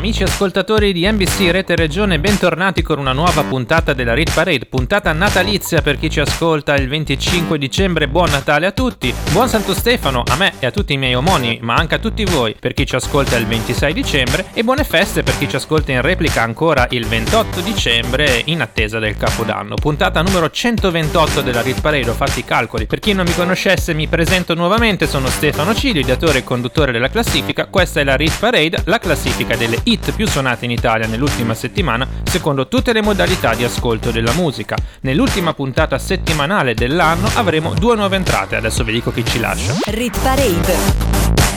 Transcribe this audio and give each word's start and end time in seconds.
Amici 0.00 0.22
ascoltatori 0.22 0.94
di 0.94 1.06
NBC 1.06 1.50
Rete 1.50 1.76
Regione, 1.76 2.18
bentornati 2.18 2.80
con 2.80 2.98
una 2.98 3.12
nuova 3.12 3.42
puntata 3.42 3.92
della 3.92 4.14
Rit 4.14 4.32
Parade, 4.32 4.64
puntata 4.64 5.12
natalizia 5.12 5.82
per 5.82 5.98
chi 5.98 6.08
ci 6.08 6.20
ascolta 6.20 6.74
il 6.74 6.88
25 6.88 7.58
dicembre. 7.58 8.08
Buon 8.08 8.30
Natale 8.30 8.64
a 8.64 8.70
tutti, 8.70 9.12
buon 9.32 9.50
Santo 9.50 9.74
Stefano 9.74 10.22
a 10.26 10.36
me 10.36 10.54
e 10.58 10.64
a 10.64 10.70
tutti 10.70 10.94
i 10.94 10.96
miei 10.96 11.14
omoni, 11.14 11.58
ma 11.60 11.74
anche 11.74 11.96
a 11.96 11.98
tutti 11.98 12.24
voi 12.24 12.56
per 12.58 12.72
chi 12.72 12.86
ci 12.86 12.94
ascolta 12.94 13.36
il 13.36 13.44
26 13.44 13.92
dicembre 13.92 14.46
e 14.54 14.64
buone 14.64 14.84
feste 14.84 15.22
per 15.22 15.36
chi 15.36 15.46
ci 15.46 15.56
ascolta 15.56 15.92
in 15.92 16.00
replica 16.00 16.40
ancora 16.40 16.86
il 16.92 17.04
28 17.04 17.60
dicembre 17.60 18.40
in 18.46 18.62
attesa 18.62 18.98
del 18.98 19.18
Capodanno. 19.18 19.74
Puntata 19.74 20.22
numero 20.22 20.48
128 20.48 21.42
della 21.42 21.60
Rit 21.60 21.82
Parade, 21.82 22.08
ho 22.08 22.14
fatto 22.14 22.38
i 22.38 22.44
calcoli. 22.46 22.86
Per 22.86 23.00
chi 23.00 23.12
non 23.12 23.26
mi 23.26 23.34
conoscesse 23.34 23.92
mi 23.92 24.06
presento 24.06 24.54
nuovamente, 24.54 25.06
sono 25.06 25.28
Stefano 25.28 25.74
Cilio, 25.74 26.00
ideatore 26.00 26.38
e 26.38 26.44
conduttore 26.44 26.90
della 26.90 27.10
classifica. 27.10 27.66
Questa 27.66 28.00
è 28.00 28.04
la 28.04 28.16
Rit 28.16 28.38
Parade, 28.38 28.80
la 28.86 28.98
classifica 28.98 29.56
delle 29.56 29.88
hit 29.90 30.12
più 30.12 30.26
suonate 30.26 30.64
in 30.64 30.70
Italia 30.70 31.06
nell'ultima 31.06 31.54
settimana 31.54 32.06
secondo 32.24 32.68
tutte 32.68 32.92
le 32.92 33.02
modalità 33.02 33.54
di 33.54 33.64
ascolto 33.64 34.10
della 34.10 34.32
musica. 34.32 34.76
Nell'ultima 35.00 35.52
puntata 35.54 35.98
settimanale 35.98 36.74
dell'anno 36.74 37.28
avremo 37.34 37.74
due 37.74 37.96
nuove 37.96 38.16
entrate, 38.16 38.56
adesso 38.56 38.84
vi 38.84 38.92
dico 38.92 39.10
chi 39.10 39.24
ci 39.24 39.40
lascia. 39.40 39.74
Rit 39.86 40.18
Parade. 40.20 40.76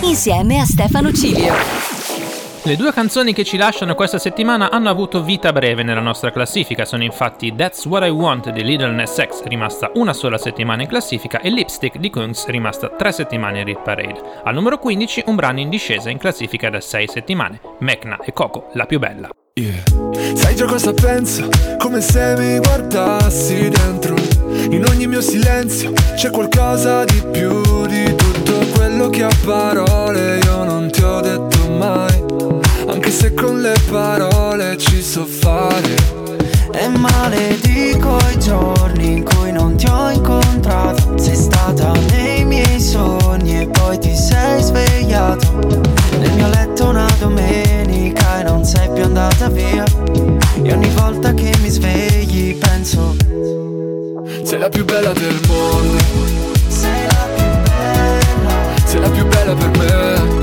Insieme 0.01 0.59
a 0.59 0.65
Stefano 0.65 1.13
Cilio. 1.13 2.02
Le 2.65 2.77
due 2.77 2.93
canzoni 2.93 3.33
che 3.33 3.43
ci 3.43 3.57
lasciano 3.57 3.93
questa 3.93 4.17
settimana 4.17 4.71
hanno 4.71 4.89
avuto 4.89 5.21
vita 5.21 5.51
breve 5.51 5.83
nella 5.83 5.99
nostra 5.99 6.31
classifica, 6.31 6.85
sono 6.85 7.03
infatti 7.03 7.53
That's 7.53 7.85
What 7.85 8.05
I 8.05 8.09
Want 8.09 8.51
di 8.51 8.63
Little 8.63 8.91
Ness 8.91 9.21
X, 9.21 9.43
rimasta 9.43 9.91
una 9.95 10.13
sola 10.13 10.37
settimana 10.37 10.83
in 10.83 10.87
classifica, 10.87 11.41
e 11.41 11.49
Lipstick 11.49 11.97
di 11.97 12.09
Kungs, 12.09 12.45
rimasta 12.45 12.87
tre 12.87 13.11
settimane 13.11 13.59
in 13.59 13.65
Rit 13.65 13.81
Parade. 13.81 14.21
Al 14.45 14.53
numero 14.53 14.77
15 14.77 15.23
un 15.25 15.35
brano 15.35 15.59
in 15.59 15.67
discesa 15.67 16.09
in 16.09 16.17
classifica 16.17 16.69
da 16.69 16.79
sei 16.79 17.05
settimane, 17.09 17.59
Mecna 17.79 18.17
e 18.23 18.31
Coco, 18.31 18.69
la 18.75 18.85
più 18.85 18.97
bella. 18.97 19.27
Yeah. 19.55 19.83
Sai 20.33 20.55
già 20.55 20.65
cosa 20.65 20.93
penso? 20.93 21.49
Come 21.77 21.99
se 21.99 22.35
mi 22.37 22.59
guardassi 22.59 23.67
dentro. 23.67 24.15
In 24.69 24.85
ogni 24.89 25.05
mio 25.07 25.21
silenzio 25.21 25.91
c'è 26.15 26.31
qualcosa 26.31 27.03
di 27.03 27.21
più 27.29 27.85
di 27.87 28.15
tutto 28.15 28.53
quello 28.73 29.09
che 29.09 29.23
a 29.23 29.31
parole 29.43 30.39
io 30.41 30.63
non 30.63 30.89
ti 30.89 31.03
ho 31.03 31.19
detto 31.19 31.69
mai. 31.69 32.22
Se 33.13 33.31
con 33.35 33.61
le 33.61 33.75
parole 33.91 34.75
ci 34.75 35.01
so 35.03 35.23
fare. 35.23 35.95
E 36.73 36.87
maledico 36.87 38.17
i 38.33 38.39
giorni 38.39 39.17
in 39.17 39.23
cui 39.23 39.51
non 39.51 39.75
ti 39.77 39.85
ho 39.85 40.09
incontrato. 40.09 41.15
Sei 41.17 41.35
stata 41.35 41.91
nei 42.09 42.43
miei 42.43 42.81
sogni 42.81 43.61
e 43.61 43.67
poi 43.67 43.99
ti 43.99 44.15
sei 44.15 44.63
svegliato. 44.63 45.59
Nel 46.19 46.31
mio 46.33 46.49
letto 46.49 46.89
una 46.89 47.07
domenica 47.19 48.39
e 48.39 48.43
non 48.43 48.65
sei 48.65 48.89
più 48.91 49.03
andata 49.03 49.47
via. 49.47 49.85
E 50.63 50.73
ogni 50.73 50.89
volta 50.95 51.33
che 51.35 51.53
mi 51.61 51.69
svegli 51.69 52.57
penso 52.57 53.15
Sei 54.43 54.57
la 54.57 54.69
più 54.69 54.83
bella 54.83 55.13
del 55.13 55.39
mondo. 55.47 55.97
Sei 56.67 57.05
la 57.05 57.27
più 57.35 57.45
bella. 57.61 58.85
Sei 58.85 58.99
la 58.99 59.09
più 59.09 59.25
bella 59.27 59.53
per 59.53 59.77
me 59.77 60.42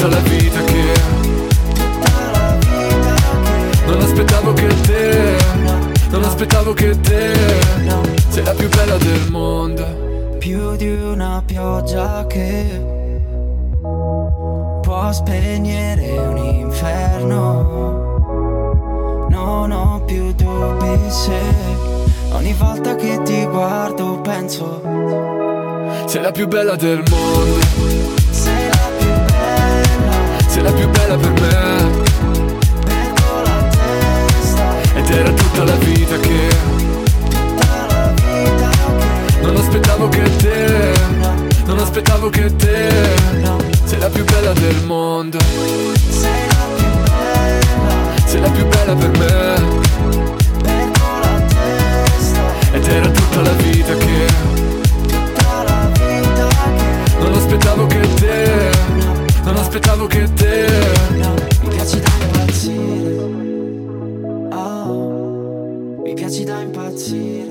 tutta 0.00 0.08
la 0.08 0.20
vita 0.20 0.64
che 0.64 0.92
Non 3.86 4.00
aspettavo 4.00 4.52
che 4.54 4.66
te 4.80 5.36
Non 6.10 6.24
aspettavo 6.24 6.72
che 6.72 6.98
te 7.00 7.32
Sei 8.28 8.44
la 8.44 8.54
più 8.54 8.68
bella 8.68 8.96
del 8.96 9.30
mondo 9.30 10.08
più 10.38 10.74
di 10.76 10.88
una 10.88 11.42
pioggia 11.44 12.26
che 12.26 12.82
può 14.80 15.12
spegnere 15.12 16.16
un 16.16 16.36
inferno. 16.38 18.08
Non 19.28 19.70
ho 19.70 20.02
più 20.06 20.32
dubbi 20.32 21.10
se 21.10 21.38
ogni 22.32 22.54
volta 22.54 22.94
che 22.96 23.20
ti 23.22 23.44
guardo 23.44 24.18
penso 24.22 24.80
Sei 26.06 26.22
la 26.22 26.30
più 26.30 26.48
bella 26.48 26.74
del 26.74 27.02
mondo 27.10 27.99
Sei 30.50 30.62
la 30.62 30.72
più 30.72 30.88
bella 30.90 31.16
per 31.16 31.30
me. 31.30 31.90
Perdo 32.84 33.42
la 33.44 33.68
testa, 33.70 34.64
Ed 34.96 35.08
era 35.08 35.30
tutta 35.30 35.62
la 35.62 35.76
vita 35.76 36.16
che 36.18 36.48
Non 39.42 39.56
aspettavo 39.56 40.08
che 40.08 40.36
te 40.38 40.92
Non 41.66 41.78
aspettavo 41.78 42.28
che 42.30 42.56
te. 42.56 42.88
Sei 43.84 44.00
la 44.00 44.08
più 44.08 44.24
bella 44.24 44.52
del 44.52 44.82
mondo. 44.86 45.38
Sei 48.26 48.40
la 48.40 48.50
più 48.50 48.66
bella. 48.66 48.94
Per 48.96 49.10
me. 49.18 49.78
Ed 52.72 52.86
era 52.88 53.19
aspettavo 59.80 60.06
che 60.06 60.32
te 60.34 60.66
Mi 61.62 61.68
piaci 61.68 62.00
da 62.00 62.10
impazzire 62.22 63.14
Oh, 64.52 66.00
mi 66.02 66.14
piaci 66.14 66.44
da 66.44 66.60
impazzire 66.60 67.48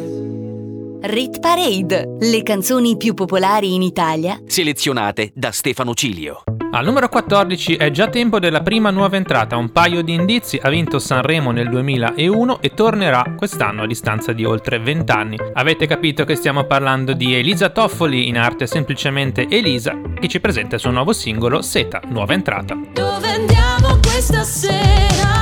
Rit 1.01 1.39
Parade. 1.39 2.17
Le 2.19 2.43
canzoni 2.43 2.97
più 2.97 3.13
popolari 3.13 3.73
in 3.73 3.81
Italia. 3.81 4.41
Selezionate 4.45 5.31
da 5.33 5.49
Stefano 5.53 5.93
Cilio. 5.93 6.43
Al 6.71 6.85
numero 6.85 7.09
14 7.09 7.77
è 7.77 7.89
già 7.89 8.09
tempo 8.09 8.37
della 8.37 8.61
prima 8.61 8.91
nuova 8.91 9.15
entrata, 9.15 9.57
un 9.57 9.71
paio 9.71 10.03
di 10.03 10.13
indizi, 10.13 10.59
ha 10.61 10.69
vinto 10.69 10.99
Sanremo 10.99 11.49
nel 11.49 11.67
2001 11.67 12.61
e 12.61 12.75
tornerà 12.75 13.33
quest'anno 13.35 13.81
a 13.81 13.87
distanza 13.87 14.33
di 14.33 14.45
oltre 14.45 14.77
20 14.77 15.11
anni. 15.11 15.37
Avete 15.53 15.87
capito 15.87 16.25
che 16.25 16.35
stiamo 16.35 16.65
parlando 16.65 17.13
di 17.13 17.33
Elisa 17.33 17.69
Toffoli, 17.69 18.27
in 18.27 18.37
arte 18.37 18.67
semplicemente 18.67 19.47
Elisa, 19.49 19.99
che 20.19 20.27
ci 20.27 20.39
presenta 20.39 20.75
il 20.75 20.81
suo 20.81 20.91
nuovo 20.91 21.11
singolo 21.11 21.63
Seta, 21.63 22.01
nuova 22.05 22.33
entrata. 22.33 22.77
Dove 22.93 23.29
andiamo 23.29 23.97
questa 24.03 24.43
sera? 24.43 25.38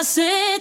Diventa 0.00 0.04
seta. 0.04 0.59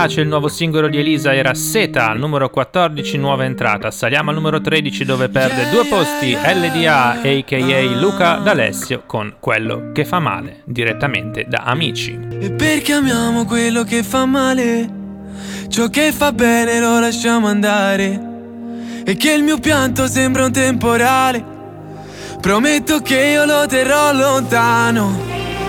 Piace 0.00 0.22
il 0.22 0.28
nuovo 0.28 0.48
singolo 0.48 0.88
di 0.88 0.98
Elisa, 0.98 1.34
era 1.34 1.52
Seta, 1.52 2.08
al 2.08 2.18
numero 2.18 2.48
14, 2.48 3.18
nuova 3.18 3.44
entrata. 3.44 3.90
Saliamo 3.90 4.30
al 4.30 4.36
numero 4.36 4.58
13 4.58 5.04
dove 5.04 5.28
perde 5.28 5.68
due 5.68 5.84
posti 5.84 6.32
LDA, 6.32 7.20
a.k.a. 7.20 7.80
Luca 7.98 8.36
D'Alessio, 8.36 9.02
con 9.04 9.34
Quello 9.38 9.90
che 9.92 10.06
fa 10.06 10.18
male, 10.18 10.62
direttamente 10.64 11.44
da 11.46 11.64
Amici. 11.66 12.18
E 12.40 12.50
perché 12.50 12.94
amiamo 12.94 13.44
quello 13.44 13.84
che 13.84 14.02
fa 14.02 14.24
male? 14.24 14.88
Ciò 15.68 15.88
che 15.88 16.12
fa 16.12 16.32
bene 16.32 16.80
lo 16.80 16.98
lasciamo 16.98 17.48
andare. 17.48 18.28
E 19.04 19.16
che 19.16 19.32
il 19.32 19.42
mio 19.42 19.58
pianto 19.58 20.06
sembra 20.06 20.46
un 20.46 20.52
temporale. 20.52 21.44
Prometto 22.40 23.00
che 23.02 23.22
io 23.22 23.44
lo 23.44 23.66
terrò 23.66 24.14
lontano. 24.14 25.14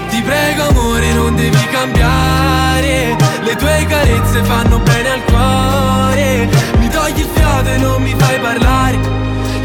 Ti 0.07 0.21
prego 0.21 0.69
amore 0.69 1.13
non 1.15 1.35
devi 1.35 1.65
cambiare. 1.69 3.30
Le 3.51 3.57
tue 3.57 3.85
carezze 3.85 4.43
fanno 4.45 4.79
bene 4.79 5.09
al 5.09 5.23
cuore. 5.25 6.47
Mi 6.77 6.87
togli 6.87 7.19
il 7.19 7.27
fiato 7.33 7.67
e 7.67 7.77
non 7.79 8.01
mi 8.01 8.15
fai 8.17 8.39
parlare. 8.39 8.97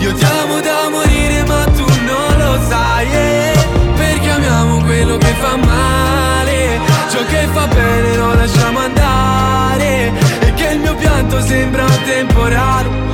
Io 0.01 0.13
ti 0.13 0.25
amo 0.25 0.59
da 0.61 0.89
morire 0.91 1.45
ma 1.45 1.65
tu 1.67 1.85
non 2.05 2.37
lo 2.37 2.59
sai. 2.69 3.07
eh. 3.13 3.53
Perché 3.95 4.29
amiamo 4.29 4.83
quello 4.83 5.17
che 5.19 5.33
fa 5.39 5.57
male. 5.57 6.81
Ciò 7.13 7.25
che 7.27 7.47
fa 7.53 7.67
bene 7.69 8.17
lo 8.17 8.35
lasciamo 8.35 8.81
andare. 8.81 10.13
E 10.41 10.53
che 10.55 10.67
il 10.73 10.81
mio 10.81 10.95
pianto 10.97 11.41
sembra 11.43 11.85
temporale. 12.05 13.06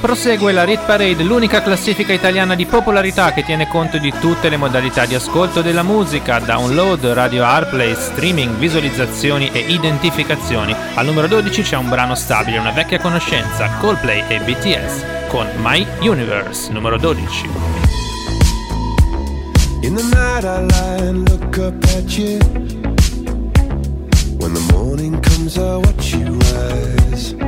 Prosegue 0.00 0.52
la 0.52 0.64
Rit 0.64 0.84
Parade, 0.86 1.24
l'unica 1.24 1.60
classifica 1.60 2.12
italiana 2.12 2.54
di 2.54 2.66
popolarità 2.66 3.32
che 3.32 3.42
tiene 3.42 3.66
conto 3.66 3.98
di 3.98 4.12
tutte 4.20 4.48
le 4.48 4.56
modalità 4.56 5.04
di 5.06 5.16
ascolto 5.16 5.60
della 5.60 5.82
musica, 5.82 6.38
download, 6.38 7.04
radio 7.06 7.44
airplay, 7.44 7.94
streaming, 7.94 8.54
visualizzazioni 8.56 9.50
e 9.50 9.58
identificazioni. 9.58 10.74
Al 10.94 11.04
numero 11.04 11.26
12 11.26 11.62
c'è 11.62 11.76
un 11.76 11.88
brano 11.88 12.14
stabile, 12.14 12.58
una 12.58 12.70
vecchia 12.70 13.00
conoscenza, 13.00 13.68
Coldplay 13.80 14.22
e 14.28 14.38
BTS, 14.38 15.04
con 15.28 15.46
My 15.56 15.84
Universe, 16.00 16.70
numero 16.70 16.96
12. 16.96 17.48
In 19.82 19.94
the 19.94 20.02
night 20.02 20.44
I 20.44 20.64
lie 20.64 21.08
and 21.08 21.28
look 21.28 21.56
up 21.58 21.84
at 21.96 22.16
you. 22.16 22.38
When 24.38 24.54
the 24.54 24.72
morning 24.72 25.20
comes, 25.20 25.56
I 25.56 25.76
watch 25.76 26.14
you 26.14 26.38
rise. 26.52 27.47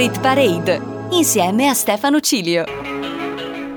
Rit 0.00 0.18
Parade, 0.18 0.80
insieme 1.10 1.68
a 1.68 1.74
Stefano 1.74 2.20
Cilio. 2.20 2.64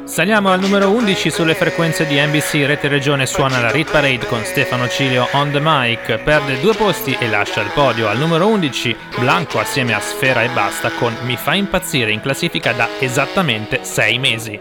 Saliamo 0.06 0.54
al 0.54 0.62
numero 0.62 0.90
11 0.90 1.30
sulle 1.30 1.54
frequenze 1.54 2.08
di 2.08 2.16
NBC 2.18 2.66
Rete 2.66 2.88
Regione 2.88 3.26
suona 3.26 3.60
la 3.60 3.70
Rit 3.70 3.92
Parade 3.92 4.26
con 4.28 4.42
Stefano 4.46 4.88
Cilio 4.88 5.28
on 5.34 5.52
the 5.52 5.60
mic, 5.62 6.20
perde 6.20 6.62
due 6.62 6.76
posti 6.76 7.14
e 7.20 7.28
lascia 7.28 7.60
il 7.60 7.72
podio. 7.74 8.08
Al 8.08 8.18
numero 8.18 8.48
11 8.48 8.96
Blanco 9.20 9.60
assieme 9.60 9.94
a 9.94 10.00
Sfera 10.00 10.44
e 10.44 10.48
Basta 10.48 10.92
con 10.92 11.14
Mi 11.24 11.36
fa 11.36 11.56
impazzire 11.56 12.14
in 12.14 12.22
classifica 12.22 12.72
da 12.72 12.88
esattamente 13.00 13.84
6 13.84 14.18
mesi. 14.18 14.58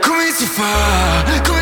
Come 0.00 0.30
si 0.30 0.46
fa, 0.46 1.42
come 1.46 1.61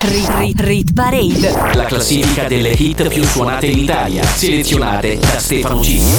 Rit, 0.00 0.30
Rit, 0.38 0.60
Rit 0.60 0.92
Parade, 0.92 1.74
La 1.74 1.84
classifica 1.84 2.44
delle 2.44 2.70
hit 2.70 3.08
più 3.08 3.24
suonate 3.24 3.66
in 3.66 3.78
Italia, 3.78 4.22
selezionate 4.22 5.18
da 5.18 5.38
Stefano 5.38 5.82
Cilio. 5.82 6.16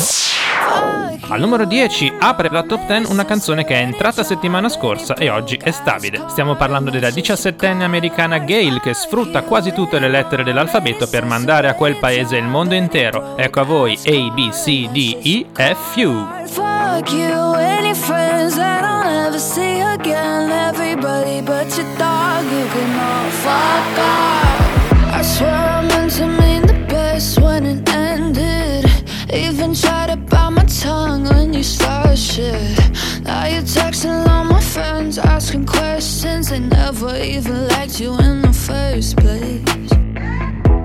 Al 1.30 1.40
numero 1.40 1.66
10 1.66 2.14
apre 2.20 2.50
la 2.52 2.64
top 2.64 2.88
10 2.88 3.12
una 3.12 3.24
canzone 3.24 3.64
che 3.64 3.76
è 3.76 3.82
entrata 3.82 4.24
settimana 4.24 4.68
scorsa 4.68 5.14
e 5.14 5.30
oggi 5.30 5.58
è 5.62 5.72
stabile. 5.72 6.26
Stiamo 6.28 6.56
parlando 6.56 6.90
della 6.90 7.10
17enne 7.10 7.84
americana 7.84 8.40
Gail 8.40 8.82
che 8.82 8.94
sfrutta 8.94 9.44
quasi 9.44 9.72
tutte 9.72 10.00
le 10.00 10.10
lettere 10.10 10.44
dell'alfabeto 10.44 11.08
per 11.08 11.26
mandare 11.26 11.70
a 11.70 11.76
quel 11.76 11.96
paese 11.98 12.36
il 12.36 12.46
mondo 12.48 12.74
intero. 12.74 13.38
Ecco 13.38 13.62
a 13.62 13.64
voi 13.64 13.94
A, 14.06 14.32
B, 14.34 14.50
C, 14.50 14.90
D, 14.90 15.18
E, 15.22 15.46
F, 15.54 15.96
U. 15.98 16.28
Fuck 16.46 17.12
you 17.14 17.54
and 17.54 17.86
your 17.86 17.96
friends 17.96 18.56
that 18.56 18.84
I'll 18.84 19.04
never 19.10 19.40
see 19.40 19.80
again. 19.80 20.50
Everybody 20.52 21.42
but 21.42 21.76
your 21.78 21.86
dog, 21.98 22.19
I 25.12 25.22
swear 25.24 25.50
I 25.50 25.88
meant 25.88 26.12
to 26.14 26.28
mean 26.28 26.62
the 26.68 26.86
best 26.88 27.40
when 27.42 27.66
it 27.66 27.90
ended. 27.90 28.86
Even 29.34 29.74
tried 29.74 30.12
to 30.12 30.18
bite 30.18 30.52
my 30.52 30.66
tongue 30.66 31.24
when 31.26 31.54
you 31.54 31.64
started 31.64 32.18
shit. 32.18 32.78
Now 33.24 33.48
you're 33.48 33.64
texting 33.64 34.28
all 34.30 34.44
my 34.44 34.62
friends, 34.62 35.18
asking 35.18 35.66
questions. 35.66 36.50
They 36.50 36.60
never 36.60 37.18
even 37.18 37.68
liked 37.70 38.00
you 38.00 38.16
in 38.20 38.42
the 38.44 38.54
first 38.54 39.18
place. 39.18 39.90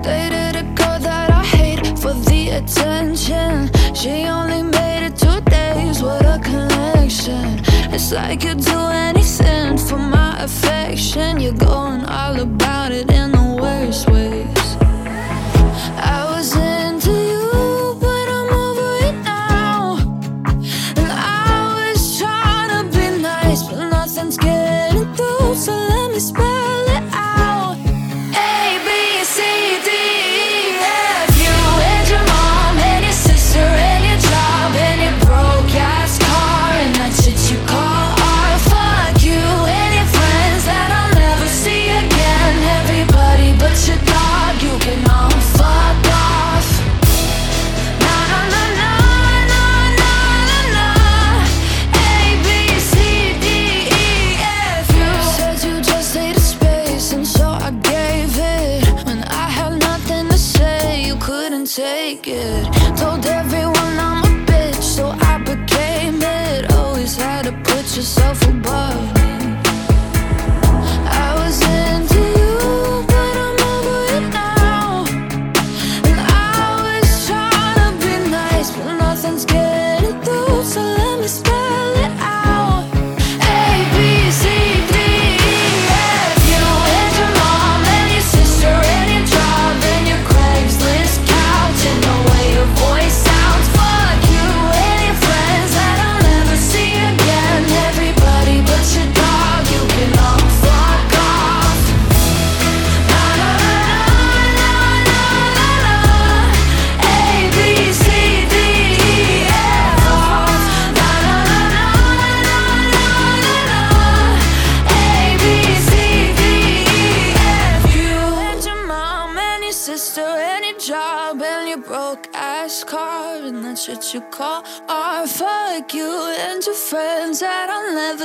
Dated 0.01 0.55
a 0.55 0.63
girl 0.73 0.99
that 0.99 1.29
I 1.29 1.43
hate 1.43 1.85
for 1.99 2.13
the 2.13 2.49
attention. 2.59 3.69
She 3.93 4.25
only 4.25 4.63
made 4.63 5.05
it 5.05 5.17
two 5.17 5.39
days 5.41 6.01
with 6.01 6.25
a 6.25 6.39
connection. 6.43 7.61
It's 7.93 8.11
like 8.11 8.43
you'd 8.43 8.61
do 8.61 8.79
anything 8.89 9.77
for 9.77 9.97
my 9.97 10.14
affection. 10.39 11.39
You're 11.39 11.53
going 11.53 12.05
all 12.05 12.39
about 12.39 12.91
it 12.91 13.14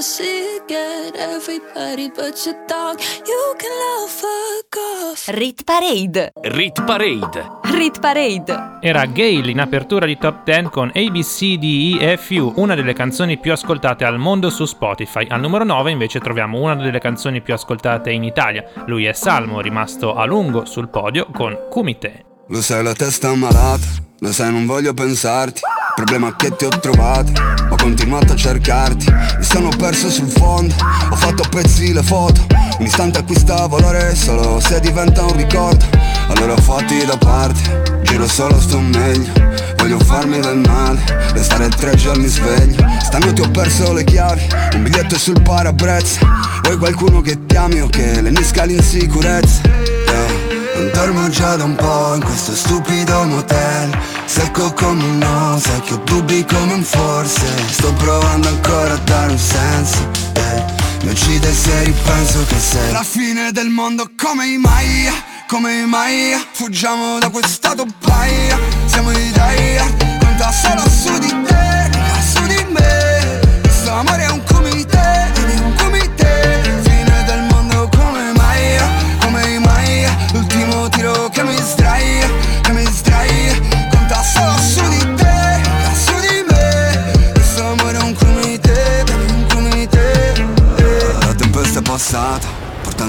never 0.00 0.02
see 0.02 0.56
again. 0.62 1.12
Everybody 1.14 2.10
but 2.10 2.44
your 2.44 2.56
dog, 2.66 2.98
you 3.26 3.54
can 3.56 3.70
all 3.98 4.08
fuck 4.08 4.76
off. 4.76 5.28
Rit 5.28 5.64
Parade, 5.64 6.32
Rit 6.42 6.84
Parade. 6.84 7.58
Rit 7.72 8.00
Parade. 8.00 8.78
Era 8.80 9.04
Gail 9.06 9.48
in 9.48 9.60
apertura 9.60 10.06
di 10.06 10.16
top 10.18 10.44
10 10.44 10.68
con 10.70 10.90
ABCDEFU, 10.94 12.54
una 12.56 12.74
delle 12.74 12.92
canzoni 12.92 13.38
più 13.38 13.52
ascoltate 13.52 14.04
al 14.04 14.18
mondo 14.18 14.50
su 14.50 14.64
Spotify. 14.64 15.26
Al 15.28 15.40
numero 15.40 15.64
9 15.64 15.90
invece 15.90 16.20
troviamo 16.20 16.60
una 16.60 16.74
delle 16.74 16.98
canzoni 16.98 17.40
più 17.40 17.54
ascoltate 17.54 18.10
in 18.10 18.24
Italia. 18.24 18.64
Lui 18.86 19.04
è 19.04 19.12
Salmo, 19.12 19.60
rimasto 19.60 20.14
a 20.14 20.24
lungo 20.24 20.64
sul 20.64 20.88
podio 20.88 21.26
con 21.32 21.56
Kumite. 21.68 22.24
Lo 22.48 22.60
sai 22.60 22.82
la 22.82 22.94
testa 22.94 23.30
è 23.30 23.36
malata, 23.36 23.86
lo 24.18 24.32
sai 24.32 24.50
non 24.50 24.66
voglio 24.66 24.92
pensarti 24.92 25.60
problema 26.04 26.28
è 26.30 26.36
che 26.36 26.56
ti 26.56 26.64
ho 26.64 26.70
trovato, 26.70 27.30
ho 27.68 27.76
continuato 27.76 28.32
a 28.32 28.36
cercarti 28.36 29.12
Mi 29.38 29.44
sono 29.44 29.68
perso 29.68 30.08
sul 30.08 30.28
fondo, 30.28 30.74
ho 31.10 31.14
fatto 31.14 31.42
a 31.42 31.48
pezzi 31.48 31.92
le 31.92 32.02
foto 32.02 32.46
Un 32.78 32.86
istante 32.86 33.18
acquista 33.18 33.66
valore 33.66 34.14
solo 34.14 34.60
se 34.60 34.80
diventa 34.80 35.22
un 35.24 35.36
ricordo. 35.36 35.84
Allora 36.28 36.56
fatti 36.56 37.04
da 37.04 37.18
parte, 37.18 38.00
giro 38.02 38.26
solo 38.26 38.58
sto 38.58 38.78
meglio. 38.78 39.30
Voglio 39.76 39.98
farmi 39.98 40.40
del 40.40 40.58
male, 40.58 41.02
restare 41.32 41.68
tre 41.68 41.94
giorni 41.96 42.28
sveglio. 42.28 42.82
Stanotte 43.02 43.42
ho 43.42 43.50
perso 43.50 43.92
le 43.92 44.04
chiavi, 44.04 44.46
un 44.74 44.82
biglietto 44.82 45.18
sul 45.18 45.42
parabrezza. 45.42 46.20
Vuoi 46.62 46.78
qualcuno 46.78 47.20
che 47.20 47.44
ti 47.44 47.56
ami 47.56 47.80
o 47.80 47.88
che 47.88 48.22
lenisca 48.22 48.64
l'insicurezza? 48.64 49.60
Non 50.74 50.90
dormo 50.92 51.28
già 51.28 51.56
da 51.56 51.64
un 51.64 51.74
po' 51.74 52.14
in 52.14 52.24
questo 52.24 52.54
stupido 52.54 53.24
motel. 53.24 53.98
Secco 54.24 54.72
come 54.72 55.02
un 55.02 55.18
no, 55.18 55.58
sai 55.60 55.80
che 55.80 55.94
ho 55.94 56.00
dubbi 56.04 56.44
come 56.44 56.72
un 56.72 56.82
forse. 56.82 57.46
Sto 57.70 57.92
provando 57.94 58.48
ancora 58.48 58.94
a 58.94 58.98
dare 58.98 59.32
un 59.32 59.38
senso 59.38 60.08
eh. 60.34 60.64
Mi 61.02 61.10
uccide 61.10 61.52
se 61.52 61.84
ripenso 61.84 62.44
che 62.46 62.58
sei 62.58 62.92
La 62.92 63.02
fine 63.02 63.52
del 63.52 63.68
mondo 63.68 64.10
come 64.16 64.46
i 64.46 64.58
Maya, 64.58 65.12
come 65.48 65.80
i 65.80 65.86
Maya. 65.86 66.44
Fuggiamo 66.52 67.18
da 67.18 67.30
questa 67.30 67.74
topaia 67.74 68.58
Siamo 68.86 69.10
i 69.12 69.32
die 69.32 69.78
hard, 69.78 70.18
conta 70.18 70.52
solo 70.52 70.82
su 70.88 71.18
di 71.18 71.34
te, 71.44 71.90
su 72.34 72.42
di 72.46 72.64
me. 72.70 73.40
Questo 73.62 73.90
amore 73.92 74.24
è 74.24 74.30
un 74.30 74.42
comité, 74.44 74.59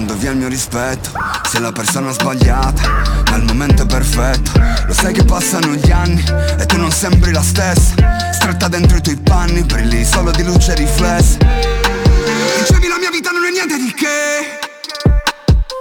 portando 0.01 0.15
via 0.15 0.31
il 0.31 0.38
mio 0.38 0.48
rispetto 0.48 1.10
Sei 1.50 1.62
la 1.62 1.72
persona 1.72 2.12
sbagliata, 2.12 2.81
ma 3.29 3.36
il 3.36 3.43
momento 3.43 3.84
è 3.84 3.86
perfetto. 3.86 4.51
Lo 4.88 4.93
sai 4.93 5.13
che 5.13 5.24
passano 5.24 5.74
gli 5.74 5.91
anni 5.91 6.24
e 6.58 6.65
tu 6.65 6.77
non 6.77 6.91
sembri 6.91 7.31
la 7.31 7.41
stessa. 7.41 7.93
Stretta 8.31 8.67
dentro 8.67 8.98
i 8.98 9.01
tuoi 9.01 9.17
panni, 9.17 9.63
brilli 9.63 10.05
solo 10.05 10.31
di 10.31 10.43
luce 10.43 10.74
riflessa 10.75 11.38
Dicevi 11.38 12.88
la 12.88 12.98
mia 12.98 13.12
vita 13.12 13.31
non 13.31 13.43
è 13.43 13.51
niente 13.51 13.77
di 13.77 13.93
che. 13.93 14.60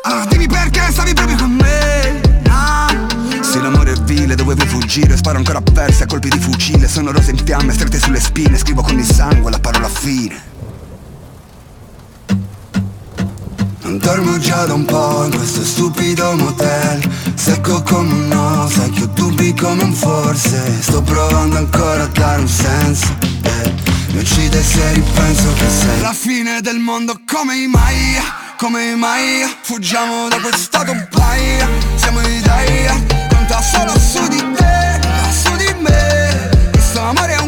Allora 0.03 0.25
dimmi 0.27 0.49
perché 0.49 0.89
stavi 0.91 1.15
proprio 1.15 1.37
con 1.37 1.51
me. 1.53 2.21
Sì 3.43 3.61
l'amore 3.61 3.93
è 3.93 3.97
vile, 4.03 4.37
dovevo 4.37 4.65
fuggire 4.65 5.17
Sparo 5.17 5.39
ancora 5.39 5.61
perse 5.61 6.05
a 6.05 6.07
colpi 6.07 6.29
di 6.29 6.39
fucile. 6.39 6.89
Sono 6.89 7.13
rose 7.13 7.31
in 7.31 7.39
fiamme, 7.39 7.73
strette 7.73 7.99
sulle 7.99 8.21
spine 8.21 8.59
Scrivo 8.59 8.83
con 8.83 8.99
il 8.99 9.05
sangue 9.05 9.51
la 9.51 9.59
parola 9.59 9.89
fine 9.89 10.60
dormo 14.01 14.39
già 14.39 14.65
da 14.65 14.75
un 14.75 14.85
po' 14.85 15.25
in 15.25 15.37
questo 15.37 15.65
stupido 15.65 16.35
motel. 16.37 17.01
Secco 17.35 17.83
come 17.83 18.13
un 18.13 18.29
no, 18.29 18.69
sai 18.69 18.91
che 18.91 19.03
ho 19.05 19.07
dubbi 19.07 19.55
come 19.55 19.83
un 19.83 19.93
forse. 19.93 20.79
Sto 20.81 21.03
provando 21.03 21.57
ancora 21.59 22.05
a 22.05 22.07
dare 22.09 22.41
un 22.41 22.49
senso 22.49 23.07
eh. 23.43 23.73
Mi 24.13 24.19
uccide 24.19 24.63
se 24.63 24.93
ripenso 24.93 25.53
che 25.55 25.69
sei 25.69 26.01
La 26.01 26.13
fine 26.13 26.61
del 26.61 26.79
mondo. 26.79 27.21
Come 27.31 27.67
mai, 27.67 28.17
come 28.57 28.95
mai 28.97 29.47
Fuggiamo 29.63 30.29
da 30.29 30.41
questa 30.41 30.85
compagnia 30.85 31.69
Siamo 31.97 32.21
i 32.21 32.41
dai, 32.41 32.87
conta 33.29 33.63
solo 33.63 33.93
su 33.99 34.27
di 34.29 34.45
te, 34.55 35.01
su 35.43 35.57
di 35.57 35.75
me. 35.81 36.51
Questo 36.73 37.01
amore 37.01 37.40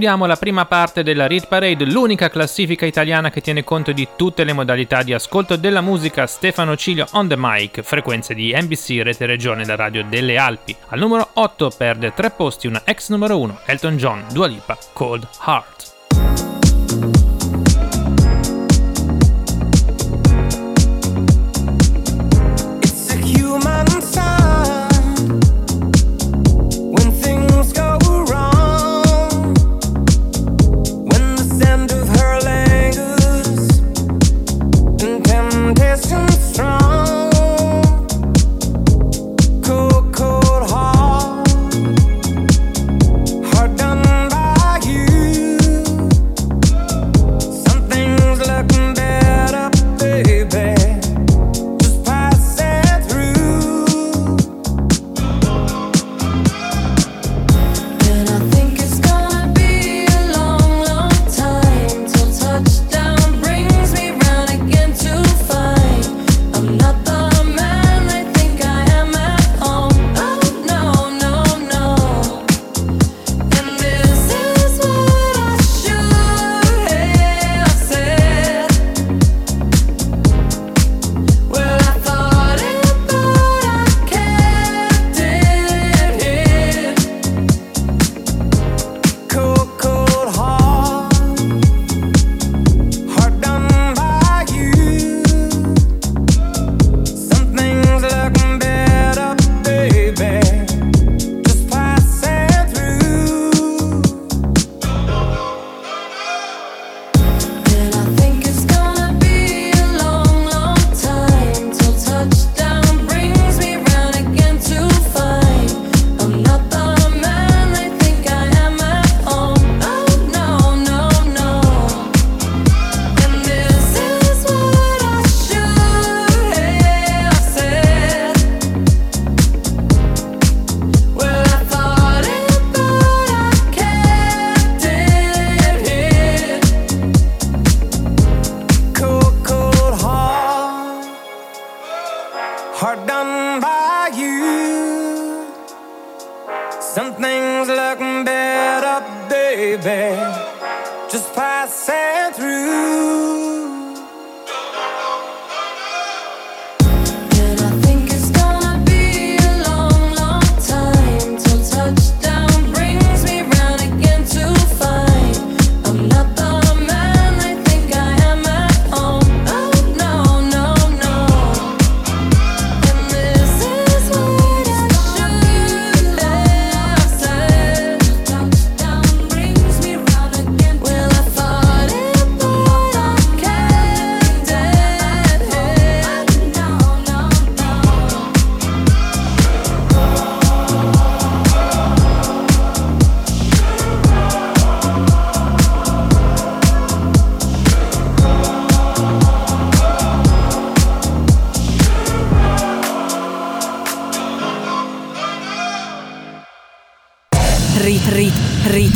Chiudiamo 0.00 0.24
la 0.24 0.36
prima 0.36 0.64
parte 0.64 1.02
della 1.02 1.26
Read 1.26 1.46
Parade, 1.46 1.84
l'unica 1.84 2.30
classifica 2.30 2.86
italiana 2.86 3.28
che 3.28 3.42
tiene 3.42 3.64
conto 3.64 3.92
di 3.92 4.08
tutte 4.16 4.44
le 4.44 4.54
modalità 4.54 5.02
di 5.02 5.12
ascolto 5.12 5.56
della 5.56 5.82
musica. 5.82 6.26
Stefano 6.26 6.74
Cilio 6.74 7.06
on 7.10 7.28
the 7.28 7.34
mic, 7.36 7.82
frequenze 7.82 8.32
di 8.32 8.50
NBC 8.58 9.02
Rete 9.02 9.26
Regione, 9.26 9.66
la 9.66 9.76
radio 9.76 10.02
delle 10.02 10.38
Alpi. 10.38 10.74
Al 10.88 11.00
numero 11.00 11.28
8 11.34 11.72
perde 11.76 12.14
tre 12.14 12.30
posti 12.30 12.66
una 12.66 12.80
ex 12.86 13.10
numero 13.10 13.38
1, 13.40 13.60
Elton 13.66 13.98
John, 13.98 14.24
Dua 14.32 14.46
Lipa, 14.46 14.78
Cold 14.94 15.28
Heart. 15.46 15.79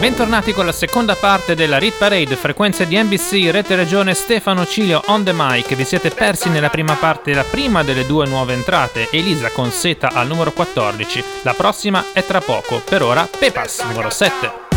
Bentornati 0.00 0.54
con 0.54 0.64
la 0.64 0.72
seconda 0.72 1.14
parte 1.14 1.54
della 1.54 1.76
Rit 1.76 1.98
Parade, 1.98 2.34
frequenze 2.34 2.86
di 2.86 2.96
NBC, 2.96 3.50
Rete 3.50 3.76
Regione 3.76 4.14
Stefano 4.14 4.64
Cilio 4.64 5.02
on 5.08 5.24
the 5.24 5.32
mic. 5.34 5.74
Vi 5.74 5.84
siete 5.84 6.08
persi 6.08 6.48
nella 6.48 6.70
prima 6.70 6.94
parte 6.94 7.34
la 7.34 7.44
prima 7.44 7.82
delle 7.82 8.06
due 8.06 8.26
nuove 8.26 8.54
entrate, 8.54 9.08
Elisa 9.10 9.50
con 9.50 9.70
seta 9.70 10.08
al 10.14 10.26
numero 10.26 10.52
14. 10.52 11.22
La 11.42 11.52
prossima 11.52 12.02
è 12.14 12.24
tra 12.24 12.40
poco. 12.40 12.80
Per 12.80 13.02
ora, 13.02 13.28
Pepas, 13.38 13.80
numero 13.82 14.08
7. 14.08 14.69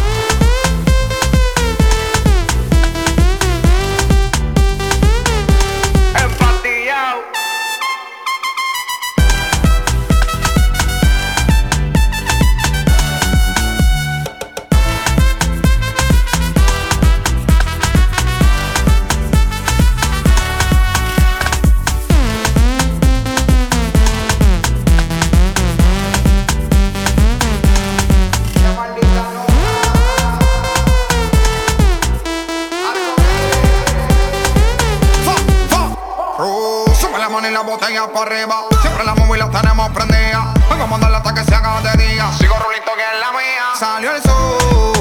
La 37.24 37.30
mano 37.30 37.48
y 37.48 37.52
la 37.52 37.62
botella 37.62 38.06
para 38.08 38.26
arriba. 38.26 38.66
Siempre 38.82 39.06
la 39.06 39.16
móvil 39.16 39.40
la 39.40 39.50
tenemos 39.50 39.90
prendida. 39.92 40.54
Vengo 40.70 40.84
a 40.84 40.88
mandarla 40.88 41.18
hasta 41.20 41.34
que 41.34 41.44
se 41.46 41.56
haga 41.56 41.80
de 41.80 42.06
día. 42.06 42.30
Sigo 42.38 42.56
rulito 42.56 42.92
que 42.98 43.02
es 43.02 43.20
la 43.22 43.32
mía. 43.32 43.66
Salió 43.80 44.14
el 44.14 44.22
sol. 44.22 44.93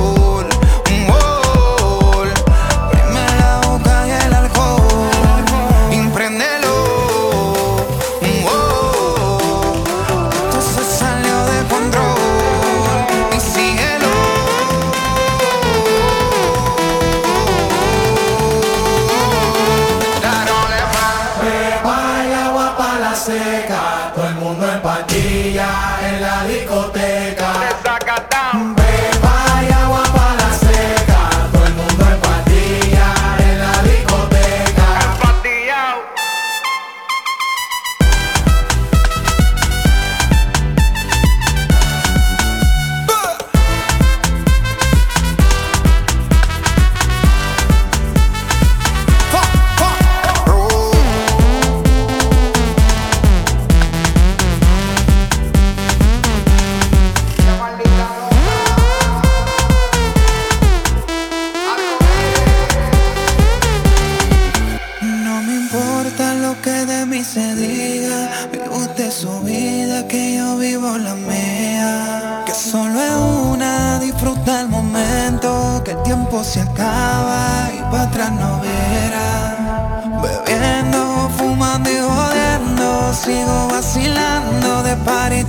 Bebiendo, 80.23 81.29
fumando 81.37 81.91
y 81.91 81.99
jodiendo, 81.99 83.13
sigo 83.15 83.69
vacilando 83.69 84.83
de 84.85 84.97
par 84.99 85.33
y 85.33 85.43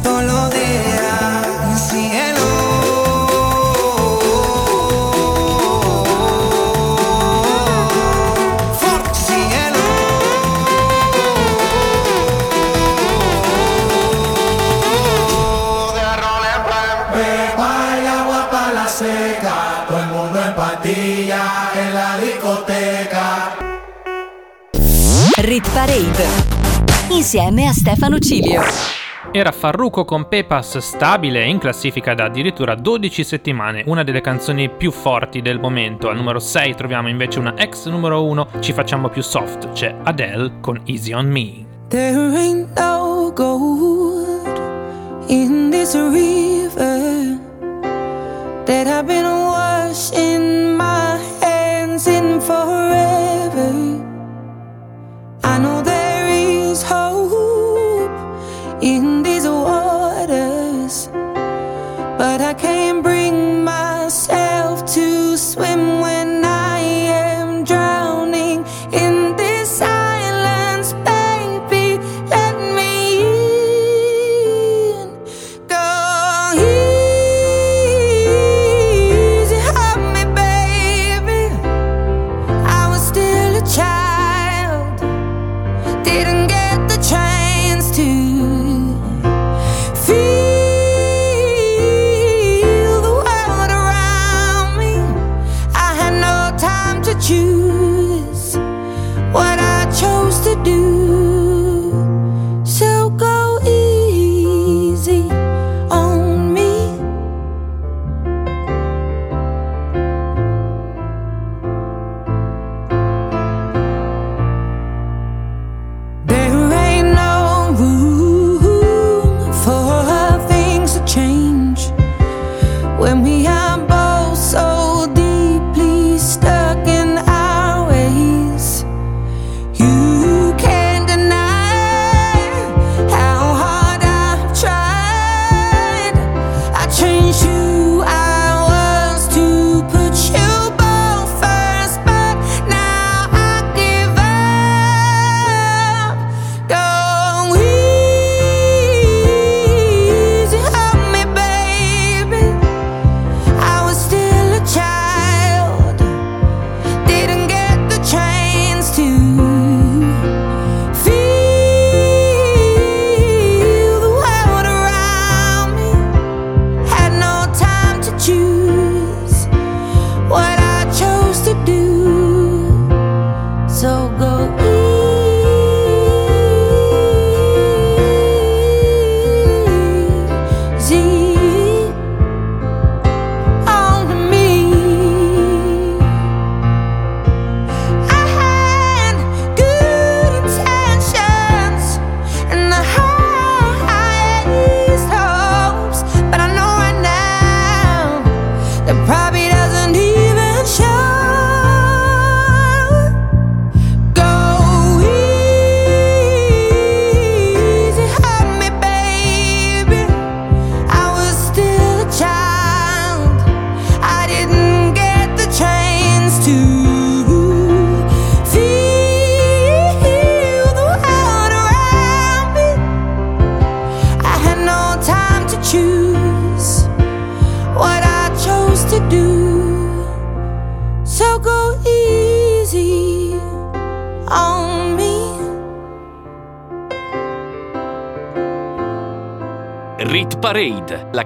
días. 0.49 0.62
Rit 25.43 25.69
Parade. 25.73 26.23
Insieme 27.09 27.67
a 27.67 27.73
Stefano 27.73 28.17
Cilio. 28.17 28.61
Era 29.33 29.51
Farruko 29.51 30.05
con 30.05 30.29
Pepas 30.29 30.77
stabile 30.77 31.43
in 31.43 31.57
classifica 31.57 32.13
da 32.13 32.23
addirittura 32.23 32.75
12 32.75 33.25
settimane, 33.25 33.83
una 33.87 34.03
delle 34.03 34.21
canzoni 34.21 34.69
più 34.69 34.89
forti 34.91 35.41
del 35.41 35.59
momento. 35.59 36.07
Al 36.07 36.15
numero 36.15 36.39
6 36.39 36.75
troviamo 36.75 37.09
invece 37.09 37.39
una 37.39 37.55
ex 37.57 37.87
numero 37.87 38.23
1, 38.23 38.47
ci 38.61 38.71
facciamo 38.71 39.09
più 39.09 39.21
soft, 39.21 39.73
c'è 39.73 39.93
Adele 40.03 40.59
con 40.61 40.79
Easy 40.85 41.11
on 41.11 41.27
Me. 41.27 41.65
There 41.89 42.37
ain't 42.37 42.69
no 42.79 43.33
gold 43.35 44.47
in 45.27 45.69
this 45.69 45.93
river 45.93 47.37
that 48.63 48.87
I've 48.87 49.05
been 49.05 49.25
washing 49.25 50.77
my 50.77 51.02
I 55.53 55.59
know 55.59 55.83
there 55.83 56.29
is 56.29 56.81
hope 56.81 58.09
in 58.81 59.12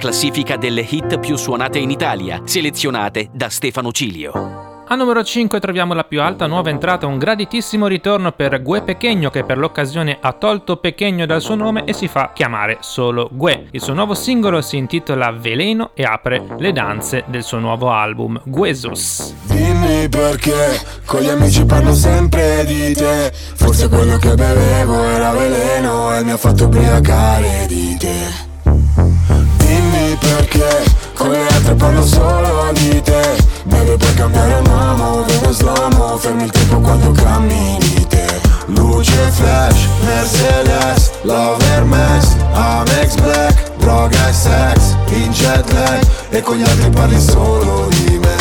classifica 0.08 0.56
delle 0.56 0.88
hit 0.89 1.20
più 1.20 1.36
suonate 1.36 1.80
in 1.80 1.89
Italia, 1.89 2.39
selezionate 2.46 3.28
da 3.34 3.50
Stefano 3.50 3.91
Cilio. 3.91 4.86
A 4.88 4.96
numero 4.96 5.22
5 5.22 5.60
troviamo 5.60 5.93
la 5.93 6.06
più 6.06 6.22
alta 6.22 6.48
nuova 6.48 6.70
entrata, 6.70 7.06
un 7.06 7.17
graditissimo 7.17 7.88
ritorno 7.88 8.32
per 8.32 8.62
Gue 8.62 8.84
Pechegno 8.84 9.30
che 9.30 9.43
per 9.43 9.58
l'occasione 9.58 10.17
ha 10.22 10.32
tolto 10.32 10.78
Pechegno 10.78 11.26
dal 11.26 11.41
suo 11.41 11.56
nome 11.56 11.84
e 11.84 11.91
si 11.91 12.08
fa 12.08 12.32
chiamare 12.34 12.78
solo 12.80 13.28
Gue. 13.34 13.67
Il 13.72 13.82
suo 13.82 13.93
nuovo 13.93 14.13
singolo 14.13 14.62
si 14.62 14.78
intitola 14.78 15.30
Veleno 15.32 15.91
e 15.93 16.04
apre 16.04 16.41
le 16.58 16.72
danze 16.72 17.26
del 17.28 17.43
suo 17.43 17.60
nuovo 17.60 17.91
album 17.91 18.39
Guesus. 18.46 19.36
Dimmi 19.43 20.08
perché 20.08 20.80
con 21.04 21.20
gli 21.20 21.28
amici 21.28 21.65
parlo 21.65 21.93
sempre 21.93 22.63
di 22.63 22.93
te 22.93 23.30
Forse 23.34 23.89
quello 23.89 24.15
che 24.15 24.34
bevevo 24.36 25.04
era 25.04 25.32
veleno 25.32 26.15
e 26.15 26.24
mi 26.24 26.32
ha 26.32 26.38
fatto 26.38 26.63
ubriacare 26.63 27.65
di 27.67 27.98
te 27.98 29.37
Dimmi 29.68 30.18
perché. 30.20 30.84
Con 31.14 31.30
le 31.32 31.46
altre 31.48 31.76
parlo 31.76 32.06
solo 32.06 32.72
di 32.74 33.02
te. 33.02 33.36
Beve 33.66 33.98
per 33.98 34.14
cambiare 34.14 34.54
un 34.54 35.26
vedo 35.28 35.52
slomo 35.52 36.18
Fermi 36.18 36.44
il 36.44 36.52
tempo 36.52 36.80
quando 36.80 37.12
cammini 37.12 38.08
te. 38.08 38.26
Luce 38.68 39.30
flash, 39.32 39.88
Mercedes, 40.04 41.12
Love 41.22 41.64
Hermes, 41.66 42.36
Amex 42.54 43.16
Black 43.16 43.76
Droga 43.78 44.30
e 44.30 44.34
sex, 44.34 44.96
in 45.12 45.32
jet 45.32 45.72
lag 45.72 46.02
E 46.30 46.42
con 46.42 46.58
gli 46.58 46.64
altri 46.64 46.90
parli 46.90 47.20
solo 47.20 47.88
di 47.90 48.20
me. 48.20 48.36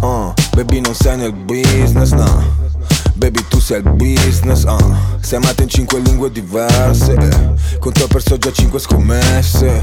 Uh, 0.00 0.32
Baby 0.54 0.80
non 0.80 0.94
sei 0.94 1.16
nel 1.16 1.32
business, 1.32 2.12
no 2.12 2.60
Baby 3.20 3.44
tu 3.50 3.60
sei 3.60 3.82
il 3.82 3.90
business, 3.90 4.64
uh. 4.64 4.96
Sei 5.20 5.36
amata 5.36 5.62
in 5.62 5.68
cinque 5.68 6.00
lingue 6.00 6.32
diverse 6.32 7.12
eh. 7.12 7.78
Con 7.78 7.92
te 7.92 8.04
ho 8.04 8.06
perso 8.06 8.38
già 8.38 8.50
cinque 8.50 8.78
scommesse. 8.78 9.82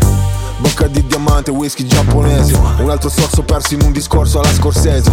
Bocca 0.57 0.87
di 0.87 1.05
diamante, 1.05 1.51
whisky 1.51 1.85
giapponese. 1.85 2.59
Un 2.79 2.89
altro 2.89 3.09
sorso 3.09 3.43
perso 3.43 3.75
in 3.75 3.83
un 3.83 3.91
discorso 3.91 4.39
alla 4.39 4.51
scorsese. 4.51 5.11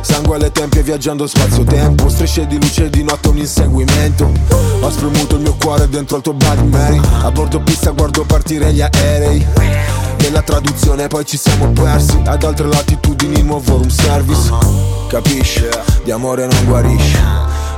Sangue 0.00 0.36
alle 0.36 0.50
tempie 0.52 0.82
viaggiando 0.82 1.26
spazio-tempo. 1.26 2.08
Strisce 2.08 2.46
di 2.46 2.58
luce 2.58 2.88
di 2.88 3.02
notte 3.02 3.28
un 3.28 3.36
inseguimento. 3.36 4.32
Ho 4.80 4.90
spremuto 4.90 5.34
il 5.36 5.42
mio 5.42 5.54
cuore 5.60 5.86
dentro 5.86 6.16
al 6.16 6.22
tuo 6.22 6.32
Bloody 6.32 6.68
Mary 6.68 7.00
A 7.22 7.30
bordo 7.30 7.60
pista 7.60 7.90
guardo 7.90 8.24
partire 8.24 8.72
gli 8.72 8.80
aerei 8.80 10.05
Nella 10.26 10.42
traduzione 10.42 11.06
poi 11.06 11.24
ci 11.24 11.36
siamo 11.36 11.70
persi. 11.70 12.20
Ad 12.24 12.42
altre 12.42 12.66
latitudini 12.66 13.42
nuovo 13.42 13.76
room 13.76 13.88
service. 13.88 14.50
Capisci? 15.08 15.68
Di 16.02 16.10
amore 16.10 16.48
non 16.48 16.64
guarisce. 16.64 17.16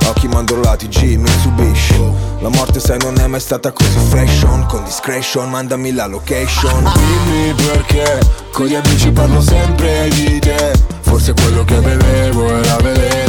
Occhi 0.07 0.27
mandorlati, 0.27 0.87
G, 0.87 1.17
Mitsubishi 1.17 2.01
La 2.39 2.49
morte 2.49 2.79
sai 2.79 2.97
non 3.03 3.19
è 3.19 3.27
mai 3.27 3.39
stata 3.39 3.71
così 3.71 3.99
fashion. 4.09 4.65
Con 4.65 4.83
discretion, 4.83 5.47
mandami 5.47 5.93
la 5.93 6.07
location. 6.07 6.91
Dimmi 6.91 7.53
perché 7.53 8.19
Con 8.51 8.65
gli 8.65 8.73
amici 8.73 9.11
parlo 9.11 9.41
sempre 9.41 10.09
di 10.09 10.39
te. 10.39 10.73
Forse 11.01 11.33
quello 11.33 11.63
che 11.63 11.75
bevevo 11.75 12.47
era 12.47 12.77
veleno 12.77 13.28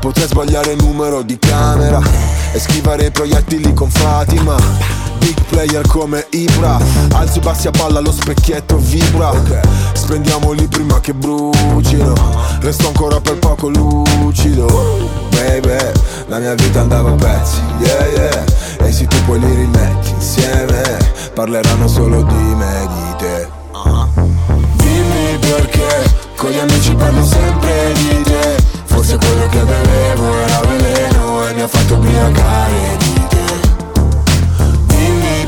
Potrei 0.00 0.26
sbagliare 0.26 0.72
il 0.72 0.82
numero 0.82 1.20
di 1.20 1.38
camera 1.38 2.00
E 2.52 2.58
schivare 2.58 3.06
i 3.06 3.10
proiettili 3.10 3.74
con 3.74 3.90
Fatima. 3.90 4.56
Big 5.18 5.38
player 5.48 5.86
come 5.86 6.26
Ibra. 6.30 6.78
Alzi 7.12 7.38
bassi 7.40 7.68
a 7.68 7.70
palla 7.70 8.00
lo 8.00 8.10
specchietto 8.10 8.78
vibra. 8.78 9.30
Spendiamoli 9.92 10.66
prima 10.68 11.00
che 11.00 11.12
brucino. 11.12 12.14
Resto 12.60 12.86
ancora 12.86 13.20
per 13.20 13.38
poco 13.38 13.68
lucido. 13.68 15.18
Baby, 15.28 15.92
la 16.28 16.38
mia 16.38 16.54
vita 16.54 16.80
andava 16.80 17.10
a 17.10 17.14
pezzi 17.14 17.60
Yeah 17.78 18.06
yeah. 18.06 18.44
E 18.86 18.92
se 18.92 19.06
tu 19.06 19.16
poi 19.24 19.38
li 19.40 19.54
rimetti 19.54 20.10
insieme 20.10 20.98
Parleranno 21.34 21.88
solo 21.88 22.22
di 22.22 22.34
me, 22.34 22.88
di 22.88 23.16
te. 23.16 23.48
Dimmi 24.76 25.38
perché 25.40 26.12
Con 26.36 26.50
gli 26.50 26.58
amici 26.58 26.94
parlo 26.94 27.24
sempre 27.24 27.92
di 27.94 28.22
te 28.22 28.69
Forse 28.90 29.16
quello 29.16 29.46
che 29.48 29.62
bevevo 29.62 30.34
era 30.38 30.60
veleno 30.66 31.46
E 31.48 31.54
mi 31.54 31.62
ha 31.62 31.68
fatto 31.68 31.94
ubriacare 31.94 32.96
di 32.98 33.26
te. 33.28 33.38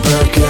Perché 0.01 0.47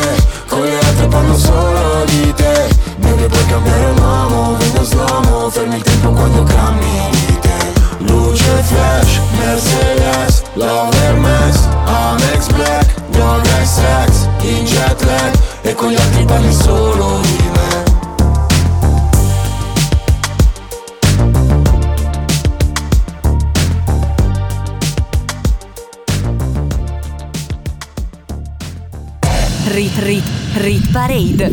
Con 0.46 0.60
le 0.62 0.78
altre 0.78 1.06
parlo 1.08 1.36
solo 1.36 2.04
di 2.06 2.32
te. 2.34 2.68
Deve 2.96 3.26
puoi 3.26 3.46
cambiare 3.46 3.84
un 3.86 3.98
uomo, 3.98 4.56
vedo 4.56 4.84
slomo 4.84 5.50
Fermi 5.50 5.76
il 5.76 5.82
tempo 5.82 6.10
quando 6.10 6.42
cammini 6.44 7.38
te. 7.40 7.72
Luce 7.98 8.62
flash, 8.62 9.20
Mercedes, 9.38 10.42
Love 10.54 10.96
Hermes, 11.04 11.68
Amex 11.86 12.46
Black 12.48 12.94
Droga 13.10 13.60
e 13.60 13.66
sex, 13.66 14.28
in 14.40 14.64
jet 14.64 15.02
lag 15.04 15.32
E 15.62 15.74
con 15.74 15.90
gli 15.90 15.96
altri 15.96 16.24
parli 16.24 16.52
solo 16.52 17.20
di 17.22 17.50
me 17.52 17.81
Rit 30.02 30.24
Rit 30.56 30.90
Parade. 30.90 31.52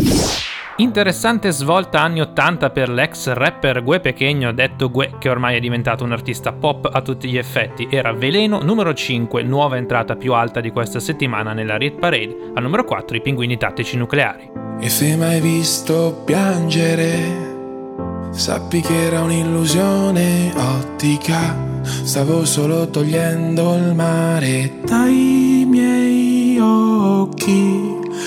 Interessante 0.77 1.51
svolta 1.51 2.01
anni 2.01 2.19
80 2.19 2.71
per 2.71 2.89
l'ex 2.89 3.31
rapper 3.33 3.83
Gue 3.83 3.99
Pechegno, 3.99 4.51
detto 4.53 4.89
Gue, 4.89 5.13
che 5.19 5.29
ormai 5.29 5.55
è 5.55 5.59
diventato 5.59 6.03
un 6.03 6.13
artista 6.13 6.51
pop 6.51 6.89
a 6.91 6.99
tutti 7.01 7.29
gli 7.29 7.37
effetti. 7.37 7.87
Era 7.91 8.11
Veleno, 8.11 8.63
numero 8.63 8.95
5, 8.95 9.43
nuova 9.43 9.77
entrata 9.77 10.15
più 10.15 10.33
alta 10.33 10.61
di 10.61 10.71
questa 10.71 10.99
settimana 10.99 11.53
nella 11.53 11.77
Rit 11.77 11.99
Parade. 11.99 12.53
Al 12.55 12.63
numero 12.63 12.85
4 12.85 13.17
i 13.17 13.21
pinguini 13.21 13.55
tattici 13.55 13.97
nucleari. 13.97 14.49
E 14.79 14.89
se 14.89 15.15
mai 15.15 15.41
visto 15.41 16.23
piangere, 16.25 18.31
sappi 18.31 18.81
che 18.81 19.05
era 19.05 19.21
un'illusione 19.21 20.53
ottica. 20.55 21.55
Stavo 21.83 22.45
solo 22.45 22.89
togliendo 22.89 23.75
il 23.75 23.93
mare 23.93 24.79
dai 24.85 25.65
miei 25.67 26.57
occhi. 26.59 27.98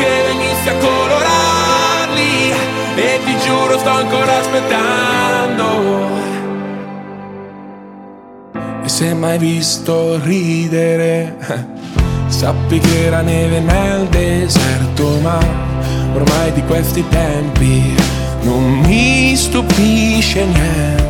che 0.00 0.22
venissi 0.26 0.68
a 0.68 0.76
colorarli. 0.76 2.50
E 2.96 3.20
ti 3.24 3.36
giuro 3.44 3.78
sto 3.78 3.90
ancora 3.90 4.38
aspettando. 4.38 6.08
E 8.82 8.88
se 8.88 9.14
mai 9.14 9.38
visto 9.38 10.18
ridere? 10.22 11.36
Sappi 12.28 12.78
che 12.78 13.04
era 13.06 13.20
neve 13.20 13.60
nel 13.60 14.06
deserto 14.06 15.18
ma 15.20 15.38
ormai 16.14 16.52
di 16.52 16.62
questi 16.64 17.06
tempi 17.08 17.94
non 18.42 18.80
mi 18.80 19.34
stupisce 19.36 20.44
niente. 20.44 21.09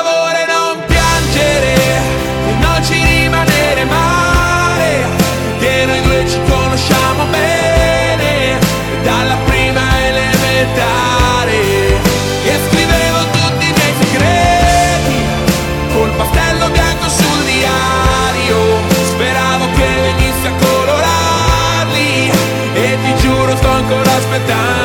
ancora 24.31 24.37
aspettando 24.37 24.80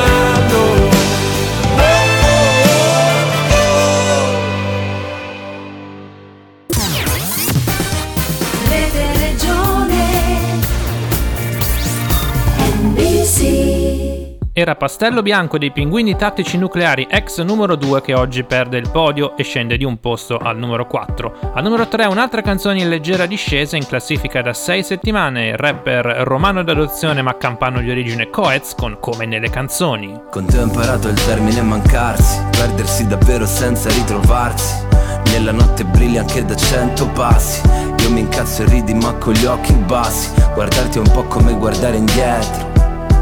Era 14.59 14.75
Pastello 14.75 15.21
Bianco 15.21 15.59
dei 15.59 15.69
Pinguini 15.69 16.15
Tattici 16.15 16.57
Nucleari, 16.57 17.05
ex 17.07 17.43
numero 17.43 17.75
2 17.75 18.01
che 18.01 18.15
oggi 18.15 18.43
perde 18.43 18.79
il 18.79 18.89
podio 18.89 19.37
e 19.37 19.43
scende 19.43 19.77
di 19.77 19.83
un 19.83 19.99
posto 19.99 20.39
al 20.39 20.57
numero 20.57 20.87
4. 20.87 21.51
Al 21.53 21.61
numero 21.61 21.87
3 21.87 22.05
un'altra 22.05 22.41
canzone 22.41 22.81
in 22.81 22.89
leggera 22.89 23.27
discesa 23.27 23.77
in 23.77 23.85
classifica 23.85 24.41
da 24.41 24.53
6 24.53 24.81
settimane, 24.81 25.49
il 25.49 25.57
rapper 25.57 26.23
romano 26.23 26.63
d'adozione 26.63 27.21
ma 27.21 27.37
campano 27.37 27.81
di 27.81 27.91
origine 27.91 28.31
Coez 28.31 28.73
con 28.73 28.97
Come 28.99 29.27
nelle 29.27 29.51
canzoni. 29.51 30.21
Con 30.31 30.47
te 30.47 30.57
ho 30.57 30.63
imparato 30.63 31.07
il 31.07 31.23
termine 31.23 31.61
mancarsi, 31.61 32.41
perdersi 32.49 33.05
davvero 33.05 33.45
senza 33.45 33.89
ritrovarsi. 33.89 34.87
Nella 35.33 35.51
notte 35.51 35.85
brilli 35.85 36.17
anche 36.17 36.43
da 36.43 36.55
cento 36.55 37.07
passi. 37.09 37.61
Io 37.99 38.09
mi 38.09 38.21
incazzo 38.21 38.63
e 38.63 38.69
ridi 38.69 38.95
ma 38.95 39.13
con 39.13 39.33
gli 39.33 39.45
occhi 39.45 39.73
bassi. 39.73 40.31
Guardarti 40.55 40.97
è 40.97 41.01
un 41.01 41.11
po' 41.11 41.25
come 41.25 41.53
guardare 41.53 41.97
indietro. 41.97 42.76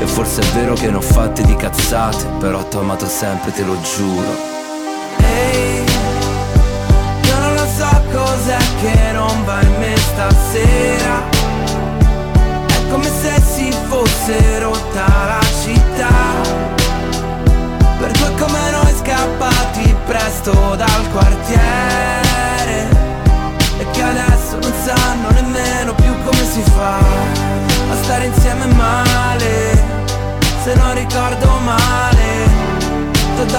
e 0.00 0.06
forse 0.06 0.40
è 0.40 0.44
vero 0.54 0.74
che 0.74 0.90
ne 0.90 0.96
ho 0.96 1.00
fatte 1.00 1.42
di 1.42 1.54
cazzate 1.56 2.26
Però 2.38 2.62
t'ho 2.64 2.80
amato 2.80 3.06
sempre, 3.06 3.52
te 3.52 3.62
lo 3.62 3.76
giuro. 3.80 4.52
Ehi, 5.18 5.84
io 7.22 7.38
non 7.38 7.54
lo 7.54 7.66
so 7.76 8.02
cos'è 8.12 8.58
che 8.80 9.12
non 9.12 9.44
va 9.44 9.60
in 9.62 9.74
me 9.78 9.96
stasera. 9.96 11.22
È 12.66 12.90
come 12.90 13.04
se 13.04 13.40
si 13.40 13.72
fosse 13.88 14.58
rotta 14.58 15.06
la 15.26 15.40
città. 15.62 16.12
Per 17.98 18.10
due 18.10 18.34
come 18.38 18.70
noi 18.70 18.94
scappati 18.98 19.94
presto 20.06 20.52
dal 20.76 21.10
quartiere. 21.12 22.22
E 23.78 23.86
che 23.90 24.02
adesso 24.02 24.58
non 24.60 24.72
sanno 24.84 25.30
nemmeno 25.30 25.94
più 25.94 26.12
come 26.24 26.44
si 26.48 26.62
fa 26.76 26.98
A 26.98 27.96
stare 28.02 28.26
insieme 28.26 28.66
male 28.66 29.13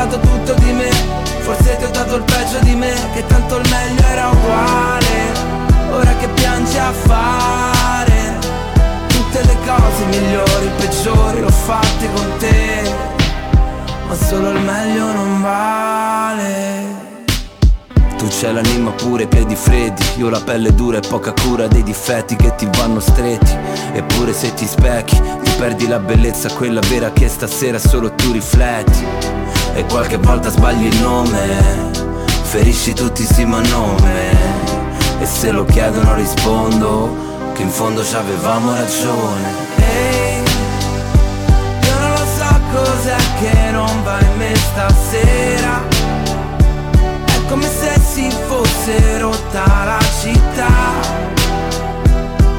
dato 0.05 0.19
tutto 0.19 0.53
di 0.53 0.71
me. 0.71 0.89
Forse 1.39 1.77
ti 1.77 1.83
ho 1.83 1.89
dato 1.89 2.15
il 2.15 2.23
peggio 2.23 2.59
di 2.61 2.75
me 2.75 2.93
Che 3.13 3.25
tanto 3.27 3.57
il 3.57 3.69
meglio 3.69 4.07
era 4.07 4.29
uguale. 4.29 5.53
Ora 5.91 6.15
che 6.17 6.27
piangi 6.29 6.77
a 6.77 6.91
fare 6.91 8.37
Tutte 9.07 9.43
le 9.43 9.57
cose 9.65 10.05
migliori, 10.05 10.69
peggiori 10.77 11.41
L'ho 11.41 11.49
fatte 11.49 12.09
con 12.13 12.31
te. 12.39 12.93
Ma 14.07 14.15
solo 14.15 14.49
il 14.51 14.61
meglio 14.61 15.11
non 15.11 15.41
vale. 15.41 17.03
Tu 18.17 18.27
c'hai 18.29 18.53
l'anima 18.53 18.91
pure, 18.91 19.27
piedi 19.27 19.55
freddi. 19.55 20.03
Io 20.17 20.29
la 20.29 20.39
pelle 20.39 20.73
dura 20.73 20.97
e 20.97 21.07
poca 21.07 21.33
cura 21.33 21.67
dei 21.67 21.83
difetti 21.83 22.35
che 22.35 22.55
ti 22.55 22.67
vanno 22.77 22.99
stretti. 22.99 23.55
Eppure 23.93 24.33
se 24.33 24.53
ti 24.53 24.65
specchi 24.65 25.15
Ti 25.15 25.51
perdi 25.57 25.87
la 25.87 25.99
bellezza, 25.99 26.51
quella 26.53 26.81
vera 26.89 27.11
che 27.11 27.29
stasera 27.29 27.79
solo 27.79 28.13
tu 28.13 28.31
rifletti 28.31 29.64
E 29.75 29.83
qualche 29.87 30.15
volta 30.15 30.49
sbagli 30.49 30.85
il 30.85 31.01
nome. 31.01 31.91
Ferisci 32.43 32.93
tutti 32.93 33.25
sì 33.25 33.43
ma 33.43 33.59
nome. 33.59 34.31
E 35.19 35.25
se 35.25 35.51
lo 35.51 35.65
chiedono 35.65 36.13
rispondo 36.15 37.51
Che 37.53 37.61
in 37.61 37.69
fondo 37.69 38.01
ci 38.01 38.15
avevamo 38.15 38.71
ragione. 38.71 39.49
Ehi, 39.75 40.43
io 41.81 41.99
non 41.99 42.09
lo 42.09 42.25
so 42.37 42.59
cos'è 42.71 43.17
che 43.41 43.71
non 43.71 44.03
va 44.03 44.17
in 44.21 44.37
me 44.37 44.55
stasera. 44.55 45.81
È 47.25 47.45
come 47.49 47.67
se 47.67 47.99
si 47.99 48.29
fosse 48.47 49.17
rotta 49.17 49.83
la 49.83 49.99
città. 50.21 50.71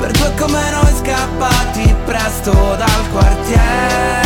Per 0.00 0.10
due 0.10 0.34
come 0.38 0.70
noi 0.70 0.94
scappati 1.00 1.94
presto 2.04 2.52
dal 2.52 3.10
quartiere 3.10 4.25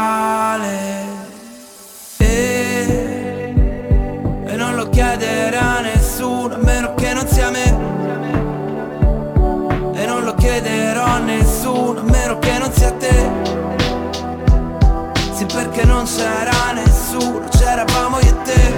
Sì 15.33 15.45
perché 15.45 15.85
non 15.85 16.05
c'era 16.05 16.71
nessuno 16.73 17.47
C'eravamo 17.49 18.19
io 18.19 18.29
e 18.29 18.41
te. 18.43 18.73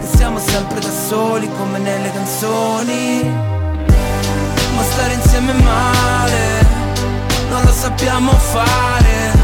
Che 0.00 0.16
siamo 0.16 0.38
sempre 0.38 0.80
da 0.80 0.90
soli 1.08 1.48
come 1.58 1.78
nelle 1.78 2.12
canzoni. 2.12 3.22
Ma 4.74 4.82
stare 4.82 5.14
insieme 5.14 5.52
male 5.52 6.66
Non 7.50 7.62
lo 7.62 7.72
sappiamo 7.72 8.32
fare. 8.32 9.36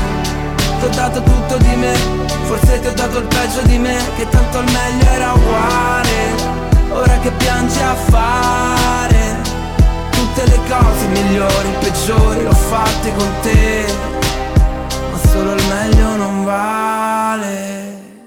Ti 0.79 0.85
ho 0.85 0.89
dato 0.89 1.23
tutto 1.23 1.57
di 1.57 1.77
me 1.77 1.95
Forse 2.43 2.81
ti 2.81 2.87
ho 2.89 2.93
dato 2.93 3.19
il 3.19 3.25
peggio 3.27 3.63
di 3.63 3.79
me 3.79 3.97
Che 4.17 4.29
tanto 4.29 4.59
il 4.59 4.71
meglio 4.71 5.11
era 5.11 5.33
uguale. 5.33 6.53
Ora 6.91 7.19
che 7.21 7.31
piangi 7.31 7.81
a 7.81 7.95
fare 7.95 9.14
Tutte 10.25 10.47
le 10.47 10.59
cose 10.67 11.07
migliori, 11.09 11.69
peggiori 11.81 12.43
L'ho 12.45 12.53
fatte 12.53 13.13
con 13.15 13.31
te 13.43 13.85
Ma 15.11 15.19
solo 15.19 15.53
il 15.53 15.65
meglio 15.69 16.17
non 16.17 16.45
vale 16.45 17.83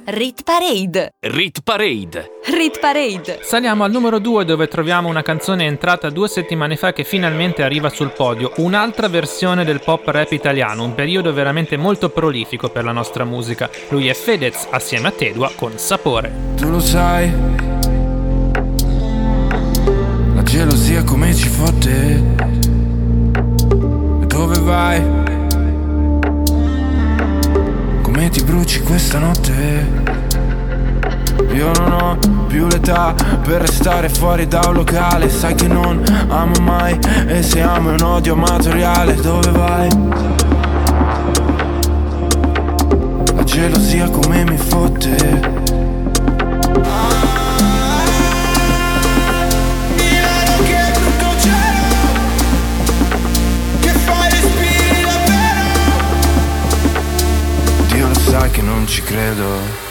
Rit 0.10 0.44
Parade. 0.44 1.16
Rit 1.20 1.60
Parade. 1.64 2.40
Rit 2.46 2.80
Parade. 2.80 3.40
Saliamo 3.42 3.84
al 3.84 3.92
numero 3.92 4.20
2 4.20 4.46
dove 4.46 4.70
troviamo 4.70 5.10
una 5.10 5.22
canzone 5.22 5.66
entrata 5.66 6.10
due 6.10 6.30
settimane 6.30 6.78
fa 6.78 6.94
che 6.94 7.04
finalmente 7.04 7.62
arriva 7.62 7.90
sul 7.90 8.14
podio, 8.14 8.54
un'altra 8.58 9.10
versione 9.10 9.66
del 9.66 9.82
pop 9.84 10.08
rap 10.08 10.32
italiano, 10.32 10.86
un 10.86 10.96
periodo 10.96 11.34
veramente 11.34 11.76
molto 11.76 12.08
prolifico 12.08 12.70
per 12.70 12.86
la 12.86 12.94
nostra 12.94 13.26
musica. 13.26 13.70
Lui 13.90 14.08
è 14.08 14.14
Fedez 14.14 14.68
assieme 14.70 15.10
a 15.10 15.12
Tedua 15.12 15.52
con 15.54 15.78
Sapore. 15.78 16.32
Tu 16.56 16.70
lo 16.70 16.80
sai, 16.80 17.77
gelosia 20.58 21.04
come 21.04 21.36
ci 21.36 21.50
fotte. 21.50 22.20
Dove 24.26 24.60
vai? 24.62 25.04
Come 28.02 28.30
ti 28.30 28.42
bruci 28.42 28.82
questa 28.82 29.20
notte? 29.20 29.54
Io 31.54 31.72
non 31.74 31.92
ho 31.92 32.18
più 32.48 32.66
l'età 32.66 33.14
per 33.44 33.62
restare 33.62 34.10
fuori 34.10 34.48
da 34.48 34.62
un 34.68 34.74
locale 34.74 35.30
Sai 35.30 35.54
che 35.54 35.68
non 35.68 36.04
amo 36.28 36.60
mai 36.62 36.98
e 37.28 37.44
se 37.44 37.62
amo 37.62 37.92
è 37.92 37.94
un 37.94 38.02
odio 38.02 38.34
amatoriale 38.34 39.14
Dove 39.14 39.52
vai? 39.52 39.90
La 43.36 43.44
gelosia 43.44 44.10
come 44.10 44.44
mi 44.44 44.58
fotte 44.58 45.67
sai 58.48 58.52
che 58.52 58.62
non 58.62 58.88
ci 58.88 59.02
credo. 59.02 59.86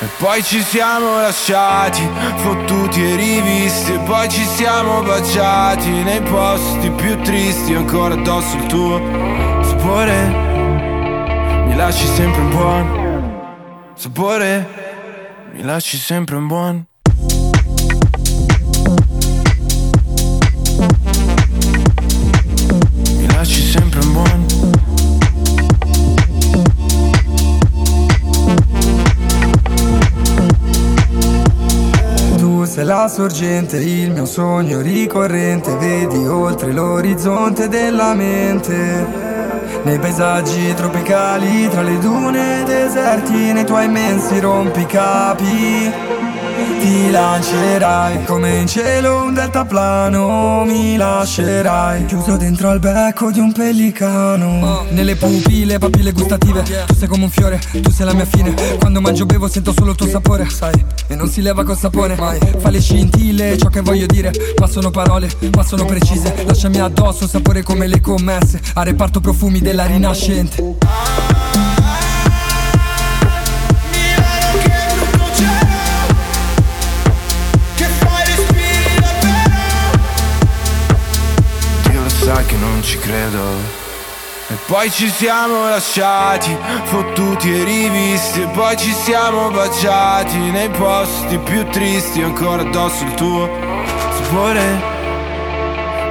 E 0.00 0.06
poi 0.18 0.42
ci 0.42 0.60
siamo 0.62 1.20
lasciati, 1.20 2.06
fottuti 2.36 3.02
e 3.02 3.16
rivisti. 3.16 3.92
E 3.92 3.98
poi 4.00 4.28
ci 4.28 4.44
siamo 4.44 5.02
baciati 5.02 5.88
nei 5.88 6.20
posti 6.22 6.90
più 6.90 7.20
tristi. 7.22 7.74
Ancora 7.74 8.14
addosso 8.14 8.56
il 8.56 8.66
tuo 8.66 8.98
sapore. 9.62 10.26
Mi 11.66 11.74
lasci 11.76 12.06
sempre 12.06 12.40
un 12.40 12.50
buon 12.50 13.92
sapore. 13.94 14.82
Mi 15.52 15.62
lasci 15.62 15.96
sempre 15.96 16.36
un 16.36 16.46
buon 16.46 16.84
Sorgente, 33.08 33.76
il 33.76 34.10
mio 34.10 34.24
sogno 34.24 34.80
ricorrente, 34.80 35.76
vedi 35.76 36.26
oltre 36.26 36.72
l'orizzonte 36.72 37.68
della 37.68 38.14
mente. 38.14 39.06
Nei 39.82 39.98
paesaggi 39.98 40.72
tropicali, 40.74 41.68
tra 41.68 41.82
le 41.82 41.98
dune 41.98 42.62
deserti, 42.64 43.52
nei 43.52 43.64
tuoi 43.64 43.84
immensi 43.84 44.40
rompicapi. 44.40 46.23
Ti 46.84 47.10
lancerai 47.10 48.24
come 48.24 48.58
in 48.58 48.66
cielo 48.66 49.22
un 49.22 49.32
deltaplano 49.32 50.64
Mi 50.66 50.98
lascerai. 50.98 52.04
Chiuso 52.04 52.36
dentro 52.36 52.68
al 52.68 52.78
becco 52.78 53.30
di 53.30 53.38
un 53.38 53.52
pellicano. 53.52 54.84
Nelle 54.90 55.16
pupille, 55.16 55.78
papille 55.78 56.12
gustative 56.12 56.62
Tu 56.62 56.94
sei 56.94 57.08
come 57.08 57.24
un 57.24 57.30
fiore, 57.30 57.58
tu 57.80 57.90
sei 57.90 58.04
la 58.04 58.12
mia 58.12 58.26
fine. 58.26 58.52
Quando 58.78 59.00
mangio 59.00 59.24
bevo 59.24 59.48
sento 59.48 59.72
solo 59.72 59.92
il 59.92 59.96
tuo 59.96 60.08
sapore 60.08 60.46
Sai, 60.50 60.84
e 61.06 61.14
non 61.14 61.26
si 61.26 61.40
leva 61.40 61.64
col 61.64 61.78
sapone 61.78 62.16
mai. 62.16 62.38
Fa 62.58 62.68
le 62.68 62.82
scintille, 62.82 63.56
ciò 63.56 63.68
che 63.68 63.80
voglio 63.80 64.04
dire 64.04 64.30
Ma 64.58 64.66
sono 64.66 64.90
parole, 64.90 65.30
ma 65.56 65.62
sono 65.62 65.86
precise. 65.86 66.34
Lasciami 66.44 66.80
addosso 66.80 67.26
sapore 67.26 67.62
come 67.62 67.86
le 67.86 68.02
commesse 68.02 68.60
A 68.74 68.82
reparto 68.82 69.20
profumi 69.20 69.60
della 69.60 69.86
rinascente 69.86 71.43
Dio 82.34 82.40
lo 82.40 82.40
sa 82.40 82.44
che 82.44 82.56
non 82.56 82.82
ci 82.82 82.98
credo. 82.98 83.82
E 84.48 84.54
poi 84.66 84.90
ci 84.90 85.08
siamo 85.08 85.68
lasciati, 85.68 86.54
fottuti 86.84 87.50
e 87.50 87.64
rivisti 87.64 88.42
E 88.42 88.46
poi 88.48 88.76
ci 88.76 88.92
siamo 88.92 89.50
baciati 89.50 90.36
nei 90.36 90.68
posti 90.68 91.38
più 91.38 91.66
tristi 91.68 92.20
Ancora 92.20 92.60
addosso 92.60 93.04
il 93.04 93.14
tuo 93.14 93.48
sapore. 94.12 94.92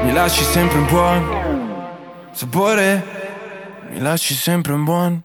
Mi 0.03 0.11
lasci 0.13 0.43
sempre 0.43 0.78
un 0.80 0.86
buon 0.88 2.30
sapore. 2.32 3.05
Mi 3.91 3.99
lasci 3.99 4.34
sempre 4.34 4.74
un 4.74 4.84
buon 4.84 5.21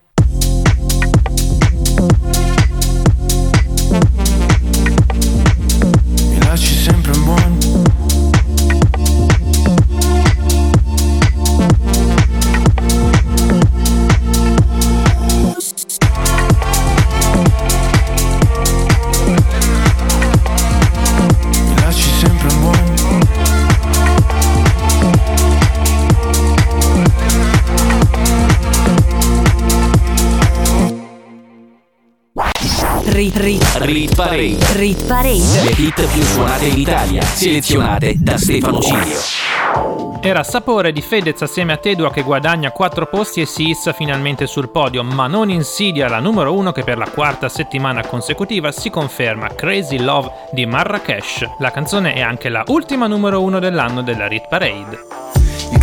Rit 33.18 33.36
Rit 33.38 33.78
Rit 33.80 34.14
Parade. 34.14 34.56
Rit 34.74 35.04
Parade. 35.04 35.62
Le 35.64 35.72
hit 35.76 36.06
più 36.06 36.22
suonate 36.22 36.66
in 36.66 36.78
Italia, 36.78 37.20
selezionate 37.20 38.14
da 38.16 38.38
Stefano 38.38 38.78
Cilio. 38.80 40.20
Era 40.20 40.44
Sapore 40.44 40.92
di 40.92 41.02
Fedez 41.02 41.42
assieme 41.42 41.72
a 41.72 41.78
Tedua 41.78 42.12
che 42.12 42.22
guadagna 42.22 42.70
4 42.70 43.06
posti 43.06 43.40
e 43.40 43.46
si 43.46 43.70
issa 43.70 43.92
finalmente 43.92 44.46
sul 44.46 44.68
podio, 44.68 45.02
ma 45.02 45.26
non 45.26 45.50
insidia 45.50 46.08
la 46.08 46.20
numero 46.20 46.54
1 46.54 46.70
che 46.70 46.84
per 46.84 46.96
la 46.96 47.10
quarta 47.10 47.48
settimana 47.48 48.06
consecutiva 48.06 48.70
si 48.70 48.88
conferma 48.88 49.48
Crazy 49.48 49.98
Love 49.98 50.30
di 50.52 50.64
Marrakesh. 50.64 51.44
La 51.58 51.72
canzone 51.72 52.12
è 52.12 52.20
anche 52.20 52.48
la 52.48 52.62
ultima 52.68 53.08
numero 53.08 53.42
1 53.42 53.58
dell'anno 53.58 54.00
della 54.00 54.28
Rit 54.28 54.46
Parade. 54.48 55.37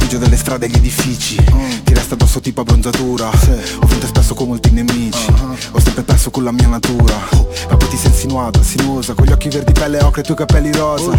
Il 0.05 0.11
grigio 0.11 0.23
delle 0.23 0.37
strade 0.37 0.67
e 0.67 0.69
gli 0.69 0.75
edifici. 0.75 1.35
Ti 1.83 1.93
resta 1.95 2.13
addosso 2.13 2.39
tipo 2.39 2.61
abbronzatura. 2.61 3.27
Ho 3.27 3.87
vinto 3.87 4.05
spesso 4.05 4.35
con 4.35 4.49
molti 4.49 4.69
nemici. 4.69 5.33
Ho 5.71 5.79
sempre 5.79 6.03
perso 6.03 6.29
con 6.29 6.43
la 6.43 6.51
mia 6.51 6.67
natura. 6.67 7.15
Ma 7.67 7.75
poi 7.75 7.89
ti 7.89 7.97
sei 7.97 8.11
insinuata, 8.11 8.61
sinuosa 8.61 9.15
Con 9.15 9.25
gli 9.25 9.31
occhi 9.31 9.49
verdi 9.49 9.71
pelle 9.71 10.03
ocre 10.03 10.19
e 10.19 10.21
i 10.21 10.25
tuoi 10.25 10.37
capelli 10.37 10.71
rosa. 10.73 11.09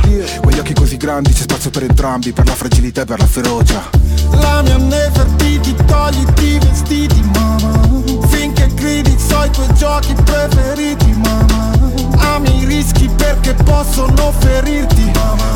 Quegli 0.40 0.58
occhi 0.60 0.72
così 0.72 0.96
grandi 0.96 1.32
c'è 1.32 1.42
spazio 1.42 1.70
per 1.70 1.82
entrambi 1.82 2.32
Per 2.32 2.46
la 2.46 2.54
fragilità 2.54 3.02
e 3.02 3.04
per 3.06 3.18
la 3.18 3.26
ferocia. 3.26 3.90
La 4.30 4.62
mia 4.62 4.76
Nefertiti, 4.76 5.74
togliti 5.84 6.44
i 6.44 6.58
vestiti, 6.60 7.20
mamma. 7.34 8.28
Finché 8.28 8.68
gridi 8.72 9.16
so 9.18 9.42
i 9.42 9.50
tuoi 9.50 9.74
giochi 9.74 10.14
preferiti, 10.14 11.10
mamma 11.10 12.15
Ami 12.36 12.66
rischi 12.66 13.08
perché 13.08 13.54
possono 13.54 14.30
ferirti. 14.40 15.10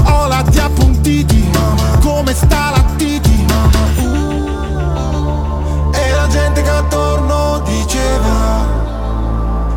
Ho 0.04 0.26
la 0.28 0.42
ti 0.50 0.58
appuntiti, 0.58 1.50
come 2.00 2.32
sta 2.32 2.70
la 2.70 2.82
titi. 2.96 3.44
E 5.92 6.10
la 6.10 6.26
gente 6.28 6.62
che 6.62 6.70
attorno 6.70 7.60
diceva 7.66 8.66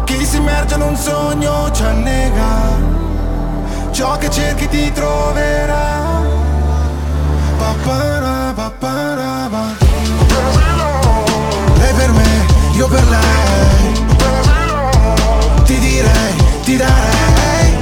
Chi 0.06 0.26
si 0.26 0.38
immerge 0.38 0.76
in 0.76 0.82
un 0.82 0.96
sogno 0.96 1.70
ci 1.74 1.84
annega. 1.84 2.52
Ciò 3.92 4.18
che 4.18 4.30
cerchi 4.30 4.70
ti 4.70 4.90
troverà. 4.94 6.22
Papara, 7.58 8.54
papara, 8.56 9.50
pa. 9.52 9.76
Lei 11.80 11.94
per 11.96 12.12
me, 12.14 12.46
io 12.76 12.88
per 12.88 13.06
lei 13.10 13.53
ti 16.74 16.78
darei 16.78 17.78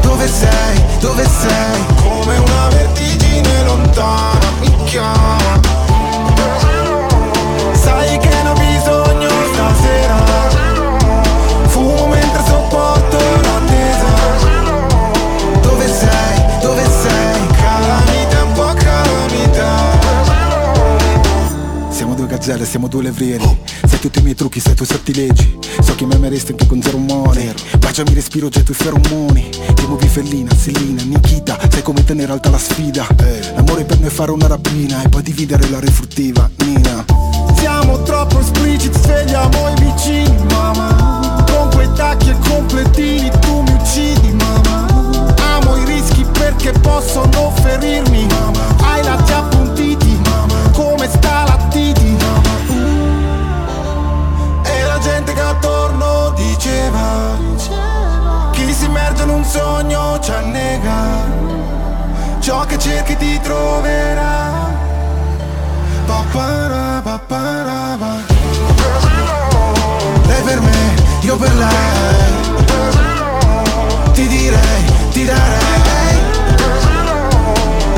Dove 0.00 0.26
sei, 0.26 0.84
dove 1.00 1.24
sei? 1.24 1.84
Come 2.02 2.38
una 2.38 2.68
vertigine 2.68 3.64
lontana 3.64 4.50
mi 4.60 4.74
chiama 4.84 5.39
Giselle, 22.60 22.66
siamo 22.66 22.88
due 22.88 23.02
levrieri 23.02 23.58
Sai 23.86 23.98
tutti 23.98 24.18
i 24.18 24.22
miei 24.22 24.34
trucchi, 24.34 24.60
sai 24.60 24.72
i 24.72 24.74
tuoi 24.74 24.88
sortilegi 24.88 25.58
So 25.80 25.94
che 25.94 26.04
mi 26.04 26.14
ameresti 26.14 26.52
anche 26.52 26.66
con 26.66 26.82
zero 26.82 26.98
money 26.98 27.52
Baciami 27.78 28.14
respiro, 28.14 28.48
getto 28.48 28.72
i 28.72 28.74
feromoni. 28.74 29.48
Ti 29.48 29.86
muovi 29.86 30.08
fellina, 30.08 30.50
Selina, 30.54 31.02
Nikita 31.02 31.58
Sai 31.70 31.82
come 31.82 32.04
tenere 32.04 32.32
alta 32.32 32.50
la 32.50 32.58
sfida. 32.58 33.06
L'amore 33.54 33.84
per 33.84 33.98
me 34.00 34.08
è 34.08 34.10
fare 34.10 34.30
una 34.30 34.46
rapina 34.46 35.02
E 35.02 35.08
poi 35.08 35.22
dividere 35.22 35.68
la 35.70 35.80
refruttiva, 35.80 36.50
Nina. 36.64 37.04
Siamo 37.54 38.02
troppo 38.02 38.40
espliciti, 38.40 38.98
svegliamo 38.98 39.68
i 39.68 39.74
vicini, 39.80 40.44
mamma 40.50 41.44
Con 41.50 41.70
quei 41.72 41.88
tacchi 41.94 42.30
e 42.30 42.36
completini 42.48 43.30
tu 43.40 43.62
mi 43.62 43.72
uccidi, 43.72 44.32
mamma 44.32 45.34
Amo 45.54 45.76
i 45.76 45.84
rischi 45.84 46.24
perché 46.32 46.72
possono 46.72 47.52
ferirmi 47.62 48.26
Hai 48.82 49.02
lati 49.02 49.32
appuntiti, 49.32 50.18
come 50.72 51.08
stalattiti 51.08 52.08
E 52.10 52.16
la 52.18 52.39
gente 55.00 55.32
che 55.32 55.40
attorno 55.40 56.30
diceva 56.36 57.36
Chi 58.52 58.72
si 58.72 58.84
immerge 58.84 59.22
in 59.22 59.30
un 59.30 59.44
sogno 59.44 60.18
ci 60.20 60.30
annega. 60.30 61.38
Ciò 62.40 62.64
che 62.66 62.78
cerchi 62.78 63.16
ti 63.16 63.40
troverà. 63.40 64.68
Papara, 66.06 67.00
papara, 67.02 67.96
pa. 67.98 68.14
Lei 70.26 70.42
per 70.42 70.60
me, 70.60 70.94
io 71.20 71.36
per 71.36 71.54
lei. 71.54 72.38
Ti 74.12 74.26
direi, 74.26 74.84
ti 75.12 75.24
darei. 75.24 76.18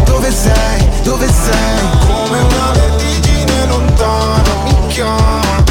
Dove 0.04 0.30
sei, 0.30 0.88
dove 1.02 1.26
sei? 1.26 1.98
Come 2.06 2.38
una 2.38 2.70
vertigine 2.72 3.66
lontana 3.66 4.54
mi 4.64 4.86
chiama 4.88 5.61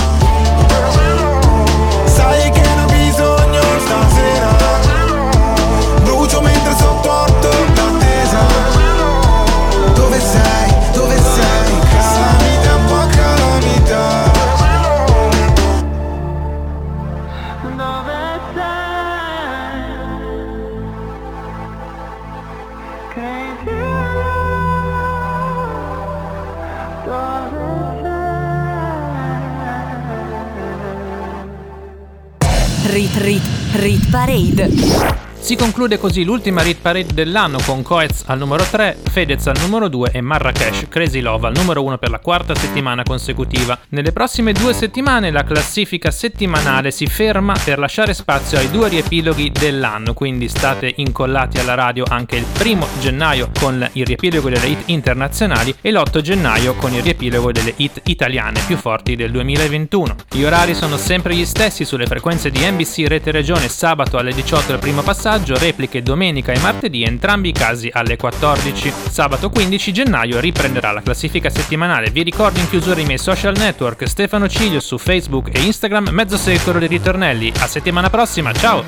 Parade. 34.11 35.10
Si 35.41 35.55
conclude 35.55 35.97
così 35.97 36.23
l'ultima 36.23 36.61
Rit 36.61 36.77
Parade 36.79 37.13
dell'anno 37.15 37.57
con 37.65 37.81
Coez 37.81 38.23
al 38.27 38.37
numero 38.37 38.63
3, 38.63 38.95
Fedez 39.09 39.47
al 39.47 39.57
numero 39.59 39.89
2 39.89 40.11
e 40.13 40.21
Marrakesh 40.21 40.85
Crazy 40.87 41.19
Love 41.19 41.47
al 41.47 41.55
numero 41.55 41.83
1 41.83 41.97
per 41.97 42.11
la 42.11 42.19
quarta 42.19 42.53
settimana 42.53 43.01
consecutiva. 43.03 43.77
Nelle 43.89 44.11
prossime 44.11 44.53
due 44.53 44.71
settimane 44.71 45.31
la 45.31 45.43
classifica 45.43 46.11
settimanale 46.11 46.91
si 46.91 47.07
ferma 47.07 47.55
per 47.61 47.79
lasciare 47.79 48.13
spazio 48.13 48.59
ai 48.59 48.69
due 48.69 48.87
riepiloghi 48.87 49.51
dell'anno, 49.51 50.13
quindi 50.13 50.47
state 50.47 50.93
incollati 50.97 51.57
alla 51.57 51.73
radio 51.73 52.05
anche 52.07 52.35
il 52.37 52.45
primo 52.53 52.87
gennaio 52.99 53.49
con 53.59 53.85
il 53.93 54.05
riepilogo 54.05 54.47
delle 54.47 54.67
hit 54.67 54.83
internazionali 54.85 55.75
e 55.81 55.91
l'8 55.91 56.21
gennaio 56.21 56.75
con 56.75 56.93
il 56.93 57.01
riepilogo 57.01 57.51
delle 57.51 57.73
hit 57.77 57.99
italiane 58.05 58.61
più 58.67 58.77
forti 58.77 59.15
del 59.15 59.31
2021. 59.31 60.15
Gli 60.29 60.43
orari 60.43 60.75
sono 60.75 60.97
sempre 60.97 61.35
gli 61.35 61.45
stessi 61.45 61.83
sulle 61.83 62.05
frequenze 62.05 62.51
di 62.51 62.59
NBC 62.59 63.07
Rete 63.07 63.31
Regione 63.31 63.67
sabato 63.67 64.17
alle 64.17 64.33
18 64.33 64.73
il 64.73 64.79
primo 64.79 65.01
passaggio, 65.01 65.29
repliche 65.49 66.01
domenica 66.01 66.51
e 66.51 66.59
martedì 66.59 67.03
entrambi 67.03 67.49
i 67.49 67.51
casi 67.53 67.89
alle 67.91 68.17
14. 68.17 68.93
Sabato 69.09 69.49
15 69.49 69.91
gennaio 69.91 70.39
riprenderà 70.39 70.91
la 70.91 71.01
classifica 71.01 71.49
settimanale. 71.49 72.09
Vi 72.09 72.23
ricordo 72.23 72.59
in 72.59 72.69
chiusura 72.69 72.99
i 72.99 73.05
miei 73.05 73.17
social 73.17 73.55
network 73.57 74.07
Stefano 74.07 74.47
Ciglio 74.47 74.79
su 74.79 74.97
Facebook 74.97 75.49
e 75.51 75.61
Instagram, 75.61 76.09
mezzo 76.09 76.37
secolo 76.37 76.79
di 76.79 76.87
ritornelli. 76.87 77.51
A 77.59 77.67
settimana 77.67 78.09
prossima, 78.09 78.53
ciao! 78.53 78.83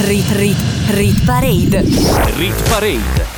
Rit 0.00 0.30
Rit 0.32 0.56
Rit 0.90 1.24
Parade. 1.24 1.82
Rit 2.36 2.68
Parade. 2.68 3.37